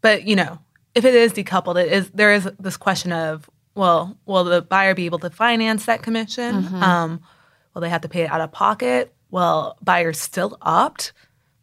but 0.01 0.25
you 0.25 0.35
know, 0.35 0.59
if 0.93 1.03
it 1.03 1.15
is 1.15 1.33
decoupled, 1.33 1.81
it 1.81 1.91
is 1.91 2.12
there 2.12 2.31
is 2.31 2.47
this 2.59 2.77
question 2.77 3.12
of 3.12 3.49
well, 3.73 4.17
will 4.25 4.43
the 4.43 4.62
buyer 4.62 4.93
be 4.93 5.05
able 5.05 5.19
to 5.19 5.29
finance 5.29 5.85
that 5.85 6.03
commission? 6.03 6.63
Mm-hmm. 6.63 6.83
Um, 6.83 7.21
will 7.73 7.81
they 7.81 7.89
have 7.89 8.01
to 8.01 8.09
pay 8.09 8.21
it 8.21 8.31
out 8.31 8.41
of 8.41 8.51
pocket? 8.51 9.13
Will 9.31 9.75
buyers 9.81 10.19
still 10.19 10.57
opt 10.62 11.13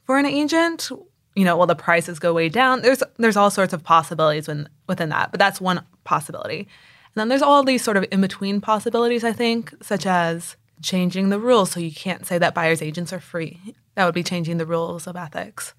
for 0.05 0.19
an 0.19 0.27
agent? 0.27 0.91
You 1.37 1.45
know, 1.45 1.57
will 1.57 1.67
the 1.67 1.77
prices 1.77 2.19
go 2.19 2.33
way 2.33 2.49
down? 2.49 2.83
There's 2.83 3.03
there's 3.19 3.37
all 3.37 3.51
sorts 3.51 3.73
of 3.73 3.85
possibilities 3.85 4.49
within 4.49 4.69
within 4.89 5.11
that, 5.11 5.31
but 5.31 5.39
that's 5.39 5.61
one 5.61 5.85
possibility. 6.05 6.61
And 6.61 7.21
then 7.21 7.29
there's 7.29 7.43
all 7.43 7.63
these 7.63 7.85
sort 7.85 7.97
of 7.97 8.05
in 8.11 8.21
between 8.21 8.61
possibilities, 8.61 9.23
I 9.23 9.33
think, 9.33 9.73
such 9.83 10.07
as 10.07 10.57
changing 10.83 11.29
the 11.29 11.39
rules 11.39 11.71
so 11.71 11.81
you 11.81 11.93
can't 11.93 12.27
say 12.27 12.39
that 12.39 12.55
buyer's 12.55 12.83
agents 12.83 13.13
are 13.13 13.21
free. 13.21 13.75
That 13.95 14.05
would 14.05 14.15
be 14.15 14.23
changing 14.23 14.59
the 14.59 14.67
rules 14.67 15.07
of 15.07 15.17
ethics. 15.17 15.75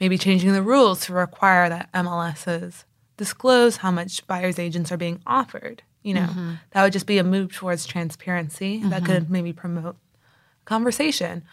Maybe 0.00 0.16
changing 0.16 0.52
the 0.52 0.62
rules 0.62 1.00
to 1.06 1.12
require 1.12 1.68
that 1.68 1.92
MLSs 1.92 2.84
disclose 3.16 3.78
how 3.78 3.90
much 3.90 4.26
buyer's 4.26 4.58
agents 4.58 4.92
are 4.92 4.96
being 4.96 5.20
offered. 5.26 5.82
You 6.02 6.14
know, 6.14 6.26
mm-hmm. 6.26 6.52
that 6.70 6.82
would 6.82 6.92
just 6.92 7.06
be 7.06 7.18
a 7.18 7.24
move 7.24 7.52
towards 7.52 7.84
transparency 7.84 8.82
that 8.84 9.04
could 9.04 9.24
mm-hmm. 9.24 9.32
maybe 9.32 9.52
promote 9.52 9.96
conversation. 10.64 11.44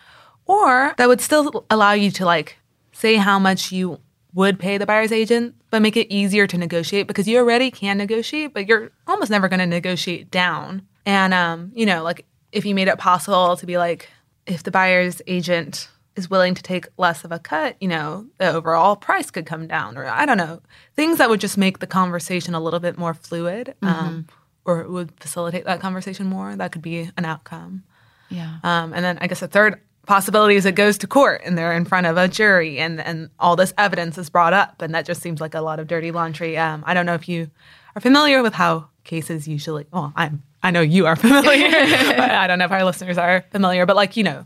Or 0.45 0.93
that 0.97 1.07
would 1.07 1.21
still 1.21 1.65
allow 1.69 1.93
you 1.93 2.11
to 2.11 2.25
like 2.25 2.57
say 2.95 3.15
how 3.15 3.37
much 3.37 3.71
you 3.71 3.99
would 4.33 4.59
pay 4.59 4.77
the 4.77 4.85
buyer's 4.85 5.11
agent, 5.11 5.55
but 5.69 5.81
make 5.81 5.97
it 5.97 6.13
easier 6.13 6.47
to 6.47 6.57
negotiate 6.57 7.07
because 7.07 7.27
you 7.27 7.37
already 7.37 7.71
can 7.71 7.97
negotiate, 7.97 8.53
but 8.53 8.67
you're 8.67 8.91
almost 9.07 9.31
never 9.31 9.47
going 9.47 9.59
to 9.59 9.65
negotiate 9.65 10.31
down. 10.31 10.85
And 11.05 11.33
um, 11.33 11.71
you 11.75 11.85
know, 11.85 12.03
like 12.03 12.25
if 12.51 12.65
you 12.65 12.73
made 12.73 12.87
it 12.87 12.97
possible 12.97 13.55
to 13.57 13.65
be 13.65 13.77
like, 13.77 14.09
if 14.45 14.63
the 14.63 14.71
buyer's 14.71 15.21
agent 15.27 15.89
is 16.15 16.29
willing 16.29 16.55
to 16.55 16.63
take 16.63 16.87
less 16.97 17.25
of 17.25 17.31
a 17.31 17.39
cut, 17.39 17.75
you 17.81 17.87
know, 17.87 18.25
the 18.37 18.51
overall 18.51 18.95
price 18.95 19.29
could 19.29 19.45
come 19.45 19.67
down, 19.67 19.97
or 19.97 20.05
I 20.05 20.25
don't 20.25 20.37
know, 20.37 20.61
things 20.95 21.17
that 21.17 21.29
would 21.29 21.41
just 21.41 21.57
make 21.57 21.79
the 21.79 21.87
conversation 21.87 22.55
a 22.55 22.59
little 22.59 22.79
bit 22.79 22.97
more 22.97 23.13
fluid, 23.13 23.75
um, 23.81 24.27
or 24.63 24.81
it 24.81 24.89
would 24.89 25.11
facilitate 25.19 25.65
that 25.65 25.81
conversation 25.81 26.27
more. 26.27 26.55
That 26.55 26.71
could 26.71 26.81
be 26.81 27.09
an 27.17 27.25
outcome. 27.25 27.83
Yeah. 28.29 28.59
Um, 28.63 28.93
and 28.93 29.03
then 29.03 29.17
I 29.19 29.27
guess 29.27 29.41
the 29.41 29.47
third 29.47 29.81
possibility 30.05 30.55
is 30.55 30.65
it 30.65 30.75
goes 30.75 30.97
to 30.99 31.07
court 31.07 31.41
and 31.43 31.57
they're 31.57 31.73
in 31.73 31.85
front 31.85 32.07
of 32.07 32.17
a 32.17 32.27
jury 32.27 32.79
and, 32.79 32.99
and 33.01 33.29
all 33.39 33.55
this 33.55 33.73
evidence 33.77 34.17
is 34.17 34.29
brought 34.29 34.53
up. 34.53 34.81
And 34.81 34.93
that 34.93 35.05
just 35.05 35.21
seems 35.21 35.41
like 35.41 35.53
a 35.53 35.61
lot 35.61 35.79
of 35.79 35.87
dirty 35.87 36.11
laundry. 36.11 36.57
Um, 36.57 36.83
I 36.85 36.93
don't 36.93 37.05
know 37.05 37.13
if 37.13 37.27
you 37.27 37.49
are 37.95 38.01
familiar 38.01 38.41
with 38.43 38.53
how 38.53 38.89
cases 39.03 39.47
usually, 39.47 39.85
well, 39.91 40.13
I'm, 40.15 40.43
I 40.63 40.71
know 40.71 40.81
you 40.81 41.05
are 41.05 41.15
familiar, 41.15 41.67
I 41.67 42.47
don't 42.47 42.59
know 42.59 42.65
if 42.65 42.71
our 42.71 42.83
listeners 42.83 43.17
are 43.17 43.43
familiar, 43.51 43.85
but 43.85 43.95
like, 43.95 44.17
you 44.17 44.23
know, 44.23 44.45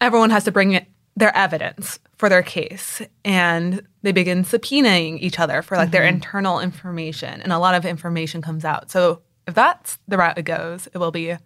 everyone 0.00 0.30
has 0.30 0.44
to 0.44 0.52
bring 0.52 0.72
it, 0.72 0.86
their 1.16 1.36
evidence 1.36 1.98
for 2.16 2.28
their 2.28 2.42
case 2.42 3.02
and 3.24 3.82
they 4.02 4.12
begin 4.12 4.44
subpoenaing 4.44 5.18
each 5.20 5.40
other 5.40 5.62
for 5.62 5.76
like 5.76 5.90
their 5.90 6.04
internal 6.04 6.60
information 6.60 7.42
and 7.42 7.52
a 7.52 7.58
lot 7.58 7.74
of 7.74 7.84
information 7.84 8.40
comes 8.40 8.64
out. 8.64 8.90
So 8.90 9.22
if 9.48 9.54
that's 9.54 9.98
the 10.06 10.16
route 10.16 10.38
it 10.38 10.42
goes, 10.42 10.86
it 10.92 10.98
will 10.98 11.10
be 11.10 11.36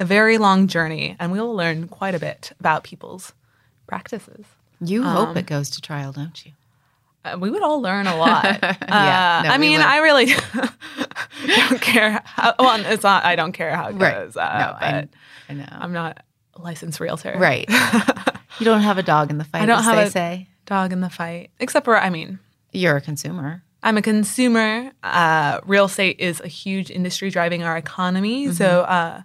a 0.00 0.04
very 0.04 0.38
long 0.38 0.66
journey 0.66 1.14
and 1.20 1.30
we 1.30 1.38
will 1.40 1.54
learn 1.54 1.86
quite 1.86 2.14
a 2.14 2.18
bit 2.18 2.50
about 2.58 2.82
people's 2.82 3.32
practices. 3.86 4.44
You 4.80 5.02
hope 5.04 5.36
it 5.36 5.46
goes 5.46 5.70
to 5.70 5.80
trial, 5.80 6.10
don't 6.12 6.44
you? 6.44 6.52
Uh, 7.24 7.36
we 7.38 7.50
would 7.50 7.62
all 7.62 7.80
learn 7.82 8.06
a 8.06 8.16
lot. 8.16 8.44
Yeah, 8.62 9.40
Uh, 9.40 9.42
no, 9.44 9.50
I 9.50 9.58
mean, 9.58 9.78
would. 9.78 9.86
I 9.86 9.98
really 9.98 10.26
don't 11.46 11.80
care. 11.80 12.22
How, 12.24 12.54
well, 12.58 12.80
it's 12.86 13.02
not. 13.02 13.24
I 13.24 13.36
don't 13.36 13.52
care 13.52 13.74
how 13.76 13.88
it 13.88 13.94
Right. 13.94 14.14
goes. 14.14 14.36
Uh, 14.36 14.40
no, 14.58 14.76
I, 14.80 14.92
but 14.92 15.08
I 15.48 15.52
know. 15.54 15.66
I'm 15.70 15.92
not 15.92 16.24
a 16.54 16.60
licensed 16.62 16.98
realtor. 17.00 17.34
right. 17.38 17.68
you 18.58 18.64
don't 18.64 18.80
have 18.82 18.98
a 18.98 19.02
dog 19.02 19.30
in 19.30 19.38
the 19.38 19.44
fight, 19.44 19.62
I 19.62 19.66
don't 19.66 19.82
have 19.84 19.96
they 19.96 20.04
a- 20.04 20.10
say. 20.10 20.48
Dog 20.66 20.92
in 20.92 21.00
the 21.00 21.10
fight, 21.10 21.50
except 21.58 21.84
for 21.84 21.96
I 21.98 22.10
mean, 22.10 22.38
You're 22.72 22.96
a 22.96 23.00
consumer. 23.00 23.62
I'm 23.82 23.96
a 23.96 24.02
consumer. 24.02 24.92
Uh, 25.02 25.60
real 25.66 25.86
estate 25.86 26.20
is 26.20 26.40
a 26.40 26.46
huge 26.48 26.90
industry 26.90 27.28
driving 27.30 27.62
our 27.64 27.76
economy. 27.76 28.52
So 28.52 28.82
uh, 28.82 29.22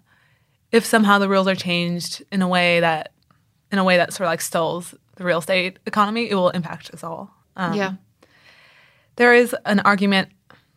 if 0.71 0.85
somehow 0.85 1.19
the 1.19 1.29
rules 1.29 1.47
are 1.47 1.55
changed 1.55 2.23
in 2.31 2.41
a 2.41 2.47
way 2.47 2.79
that 2.79 3.11
in 3.71 3.79
a 3.79 3.83
way 3.83 3.97
that 3.97 4.13
sort 4.13 4.27
of 4.27 4.31
like 4.31 4.41
stalls 4.41 4.93
the 5.15 5.23
real 5.23 5.39
estate 5.39 5.79
economy, 5.85 6.29
it 6.29 6.35
will 6.35 6.49
impact 6.49 6.91
us 6.93 7.03
all. 7.03 7.31
Um, 7.55 7.73
yeah. 7.73 7.93
there 9.15 9.33
is 9.33 9.55
an 9.65 9.79
argument 9.81 10.29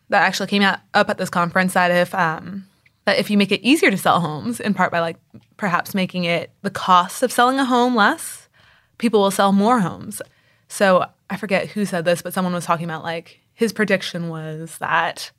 that 0.09 0.23
actually 0.23 0.47
came 0.47 0.61
out 0.61 0.79
up 0.93 1.09
at 1.09 1.17
this 1.17 1.29
conference 1.29 1.73
that 1.73 1.91
if 1.91 2.15
um, 2.15 2.65
that 3.05 3.17
if 3.17 3.29
you 3.29 3.37
make 3.37 3.51
it 3.51 3.61
easier 3.61 3.91
to 3.91 3.97
sell 3.97 4.19
homes, 4.21 4.59
in 4.59 4.73
part 4.73 4.91
by 4.91 4.99
like 4.99 5.17
perhaps 5.57 5.93
making 5.93 6.23
it 6.23 6.51
the 6.61 6.69
cost 6.69 7.23
of 7.23 7.31
selling 7.31 7.59
a 7.59 7.65
home 7.65 7.95
less, 7.95 8.47
people 8.97 9.21
will 9.21 9.31
sell 9.31 9.51
more 9.51 9.79
homes. 9.79 10.21
So 10.67 11.05
I 11.29 11.37
forget 11.37 11.69
who 11.69 11.85
said 11.85 12.05
this, 12.05 12.21
but 12.21 12.33
someone 12.33 12.53
was 12.53 12.65
talking 12.65 12.85
about 12.85 13.03
like 13.03 13.39
his 13.53 13.73
prediction 13.73 14.29
was 14.29 14.77
that 14.77 15.31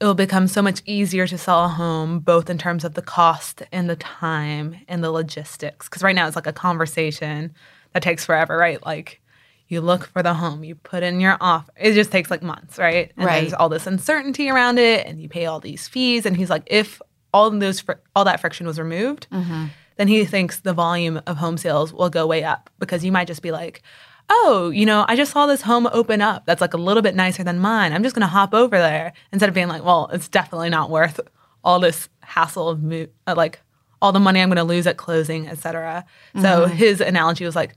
it 0.00 0.04
will 0.04 0.14
become 0.14 0.46
so 0.46 0.60
much 0.60 0.82
easier 0.84 1.26
to 1.26 1.38
sell 1.38 1.64
a 1.64 1.68
home, 1.68 2.18
both 2.20 2.50
in 2.50 2.58
terms 2.58 2.84
of 2.84 2.94
the 2.94 3.02
cost 3.02 3.62
and 3.72 3.88
the 3.88 3.96
time 3.96 4.76
and 4.88 5.02
the 5.02 5.10
logistics. 5.10 5.88
Because 5.88 6.02
right 6.02 6.14
now 6.14 6.26
it's 6.26 6.36
like 6.36 6.46
a 6.46 6.52
conversation 6.52 7.54
that 7.94 8.02
takes 8.02 8.24
forever, 8.24 8.56
right? 8.58 8.84
Like 8.84 9.20
you 9.68 9.80
look 9.80 10.06
for 10.08 10.22
the 10.22 10.34
home, 10.34 10.62
you 10.64 10.74
put 10.74 11.02
in 11.02 11.18
your 11.18 11.38
offer. 11.40 11.72
It 11.76 11.94
just 11.94 12.12
takes 12.12 12.30
like 12.30 12.42
months, 12.42 12.78
right? 12.78 13.10
And 13.16 13.26
Right. 13.26 13.40
there's 13.40 13.54
all 13.54 13.68
this 13.68 13.86
uncertainty 13.86 14.50
around 14.50 14.78
it, 14.78 15.06
and 15.06 15.20
you 15.20 15.28
pay 15.28 15.46
all 15.46 15.60
these 15.60 15.88
fees. 15.88 16.26
And 16.26 16.36
he's 16.36 16.50
like, 16.50 16.64
if 16.66 17.00
all 17.32 17.50
those, 17.50 17.80
fr- 17.80 17.92
all 18.14 18.24
that 18.26 18.40
friction 18.40 18.66
was 18.66 18.78
removed, 18.78 19.26
mm-hmm. 19.32 19.66
then 19.96 20.08
he 20.08 20.24
thinks 20.26 20.60
the 20.60 20.74
volume 20.74 21.20
of 21.26 21.38
home 21.38 21.56
sales 21.56 21.92
will 21.92 22.10
go 22.10 22.26
way 22.26 22.44
up 22.44 22.70
because 22.78 23.04
you 23.04 23.10
might 23.10 23.26
just 23.26 23.42
be 23.42 23.50
like, 23.50 23.82
oh, 24.28 24.70
you 24.70 24.86
know, 24.86 25.04
I 25.08 25.16
just 25.16 25.32
saw 25.32 25.46
this 25.46 25.62
home 25.62 25.86
open 25.92 26.20
up 26.20 26.46
that's 26.46 26.60
like 26.60 26.74
a 26.74 26.78
little 26.78 27.02
bit 27.02 27.14
nicer 27.14 27.44
than 27.44 27.58
mine. 27.58 27.92
I'm 27.92 28.02
just 28.02 28.14
going 28.14 28.22
to 28.26 28.26
hop 28.32 28.54
over 28.54 28.76
there 28.76 29.12
instead 29.32 29.48
of 29.48 29.54
being 29.54 29.68
like, 29.68 29.84
well, 29.84 30.08
it's 30.12 30.28
definitely 30.28 30.68
not 30.70 30.90
worth 30.90 31.20
all 31.62 31.78
this 31.80 32.08
hassle 32.20 32.68
of 32.68 32.82
mo- 32.82 33.06
uh, 33.26 33.34
like 33.36 33.60
all 34.02 34.12
the 34.12 34.20
money 34.20 34.40
I'm 34.40 34.48
going 34.48 34.56
to 34.56 34.64
lose 34.64 34.86
at 34.86 34.96
closing, 34.96 35.48
et 35.48 35.58
cetera. 35.58 36.04
So 36.40 36.66
his 36.66 37.00
analogy 37.00 37.44
was 37.44 37.56
like, 37.56 37.74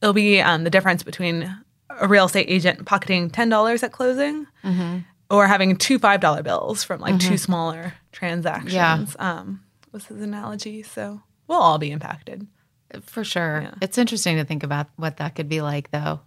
it'll 0.00 0.12
be 0.14 0.40
um, 0.40 0.64
the 0.64 0.70
difference 0.70 1.02
between 1.02 1.52
a 2.00 2.06
real 2.06 2.26
estate 2.26 2.46
agent 2.48 2.86
pocketing 2.86 3.28
ten 3.30 3.48
dollars 3.48 3.82
at 3.82 3.92
closing 3.92 4.46
or 5.30 5.46
having 5.46 5.76
two 5.76 5.98
five 5.98 6.20
dollar 6.20 6.42
bills 6.42 6.84
from 6.84 7.00
like 7.00 7.18
two 7.18 7.36
smaller 7.38 7.94
transactions. 8.12 8.72
Um, 9.18 9.62
was 9.92 10.06
his 10.06 10.22
analogy. 10.22 10.82
So 10.82 11.22
we'll 11.48 11.58
all 11.58 11.78
be 11.78 11.90
impacted 11.90 12.46
For 13.02 13.24
sure. 13.24 13.62
Yeah. 13.62 13.74
It's 13.82 13.98
interesting 13.98 14.36
to 14.36 14.44
think 14.44 14.62
about 14.62 14.88
what 14.96 15.18
that 15.18 15.34
could 15.34 15.48
be 15.48 15.60
like, 15.60 15.90
though. 15.90 16.20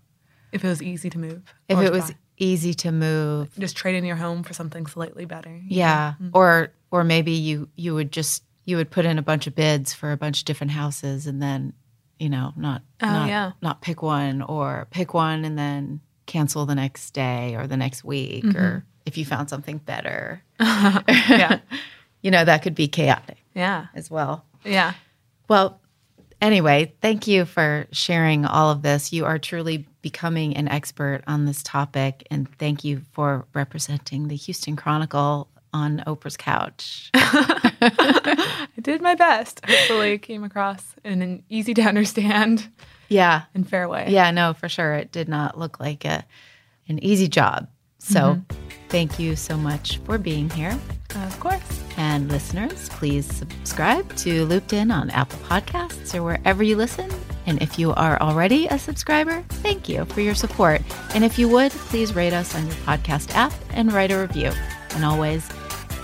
if 0.52 0.64
it 0.64 0.68
was 0.68 0.82
easy 0.84 1.10
to 1.10 1.18
move. 1.20 1.54
If 1.70 1.80
it 1.80 1.92
was 1.92 2.12
buy. 2.12 2.18
easy 2.38 2.74
to 2.76 2.92
move. 2.92 3.50
just 3.58 3.76
trade 3.78 3.96
in 3.96 4.04
your 4.06 4.16
home 4.18 4.44
for 4.44 4.54
something 4.54 4.86
slightly 4.86 5.26
better. 5.26 5.60
Yeah. 5.68 6.14
Mm-hmm. 6.14 6.30
Or 6.34 6.72
or 6.92 7.04
maybe 7.04 7.32
you 7.32 7.70
you 7.76 7.94
would 7.96 8.12
just 8.12 8.44
you 8.66 8.78
would 8.78 8.92
put 8.92 9.06
in 9.06 9.18
a 9.18 9.22
bunch 9.24 9.48
of 9.48 9.56
bids 9.56 9.94
for 9.94 10.12
a 10.12 10.18
bunch 10.18 10.40
of 10.40 10.46
different 10.46 10.72
houses 10.72 11.26
and 11.26 11.42
then, 11.42 11.74
you 12.20 12.30
know, 12.30 12.54
not 12.56 12.84
Oh, 13.02 13.08
not, 13.08 13.28
yeah. 13.30 13.52
not 13.62 13.82
pick 13.82 14.02
one 14.04 14.42
or 14.44 14.88
pick 14.92 15.14
one 15.16 15.46
and 15.46 15.58
then 15.58 16.00
cancel 16.28 16.66
the 16.68 16.76
next 16.76 17.12
day 17.12 17.56
or 17.56 17.66
the 17.66 17.76
next 17.78 18.04
week 18.04 18.46
or 18.46 18.50
mm-hmm. 18.50 18.86
if 19.08 19.18
you 19.18 19.26
found 19.26 19.50
something 19.50 19.78
better. 19.80 20.44
yeah, 20.60 21.60
You 22.22 22.30
know, 22.30 22.46
that 22.46 22.62
could 22.62 22.76
be 22.76 22.88
chaotic 22.88 23.38
yeah, 23.56 23.88
as 23.96 24.12
well. 24.12 24.46
yeah. 24.64 24.94
Well, 25.48 25.81
anyway, 26.42 26.94
thank 27.02 27.28
you 27.28 27.46
for 27.46 27.88
sharing 27.92 28.46
all 28.46 28.72
of 28.72 28.82
this. 28.82 29.14
You 29.14 29.26
are 29.26 29.40
truly 29.40 29.88
becoming 30.02 30.58
an 30.58 30.68
expert 30.68 31.22
on 31.28 31.46
this 31.46 31.64
topic, 31.64 32.28
and 32.32 32.54
thank 32.58 32.84
you 32.84 33.02
for 33.12 33.46
representing 33.54 34.28
the 34.28 34.36
Houston 34.36 34.76
Chronicle 34.76 35.48
on 35.74 36.04
Oprah's 36.06 36.38
couch. 36.38 37.10
I 37.14 38.68
did 38.82 39.02
my 39.02 39.16
best. 39.16 39.62
Hopefully, 39.66 40.18
came 40.18 40.44
across 40.44 40.96
in 41.04 41.22
an 41.22 41.44
easy 41.50 41.74
to 41.76 41.82
understand 41.84 42.68
yeah, 43.08 43.44
and 43.54 43.68
fair 43.68 43.88
way. 43.88 44.08
yeah, 44.10 44.32
no, 44.32 44.54
for 44.54 44.70
sure. 44.70 44.94
It 44.96 45.12
did 45.12 45.30
not 45.30 45.58
look 45.58 45.80
like 45.80 46.06
a 46.06 46.26
an 46.88 47.04
easy 47.04 47.28
job. 47.28 47.70
So, 48.00 48.20
mm-hmm. 48.20 48.58
thank 48.90 49.20
you 49.20 49.36
so 49.36 49.56
much 49.56 49.98
for 50.00 50.18
being 50.18 50.50
here. 50.50 50.78
of 51.16 51.40
course. 51.40 51.81
And 52.12 52.30
listeners, 52.30 52.90
please 52.90 53.26
subscribe 53.26 54.14
to 54.18 54.44
Looped 54.44 54.74
In 54.74 54.92
on 54.92 55.10
Apple 55.12 55.40
Podcasts 55.40 56.14
or 56.14 56.22
wherever 56.22 56.62
you 56.62 56.76
listen. 56.76 57.10
And 57.46 57.62
if 57.62 57.80
you 57.80 57.94
are 57.94 58.22
already 58.22 58.68
a 58.68 58.78
subscriber, 58.78 59.42
thank 59.48 59.88
you 59.88 60.04
for 60.04 60.20
your 60.20 60.36
support. 60.36 60.82
And 61.16 61.24
if 61.24 61.40
you 61.40 61.48
would, 61.48 61.72
please 61.72 62.14
rate 62.14 62.34
us 62.34 62.54
on 62.54 62.66
your 62.66 62.76
podcast 62.76 63.34
app 63.34 63.54
and 63.70 63.94
write 63.94 64.12
a 64.12 64.20
review. 64.20 64.52
And 64.94 65.06
always, 65.06 65.50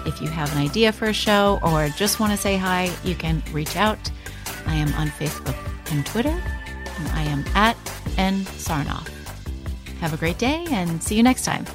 if 0.06 0.22
you 0.22 0.30
have 0.30 0.50
an 0.54 0.60
idea 0.60 0.94
for 0.94 1.08
a 1.08 1.14
show 1.14 1.60
or 1.62 1.90
just 1.90 2.22
want 2.22 2.32
to 2.32 2.38
say 2.38 2.56
hi, 2.56 2.90
you 3.04 3.14
can 3.14 3.44
reach 3.52 3.76
out. 3.76 4.00
I 4.66 4.76
am 4.76 4.94
on 4.94 5.10
Facebook 5.10 5.58
and 5.92 6.06
Twitter, 6.06 6.42
and 7.00 7.08
I 7.10 7.24
am 7.24 7.44
at 7.54 7.76
N 8.16 8.46
Sarnoff. 8.56 9.10
Have 10.00 10.14
a 10.14 10.18
great 10.18 10.38
day 10.38 10.66
and 10.70 11.04
see 11.04 11.18
you 11.18 11.24
next 11.24 11.44
time. 11.44 11.66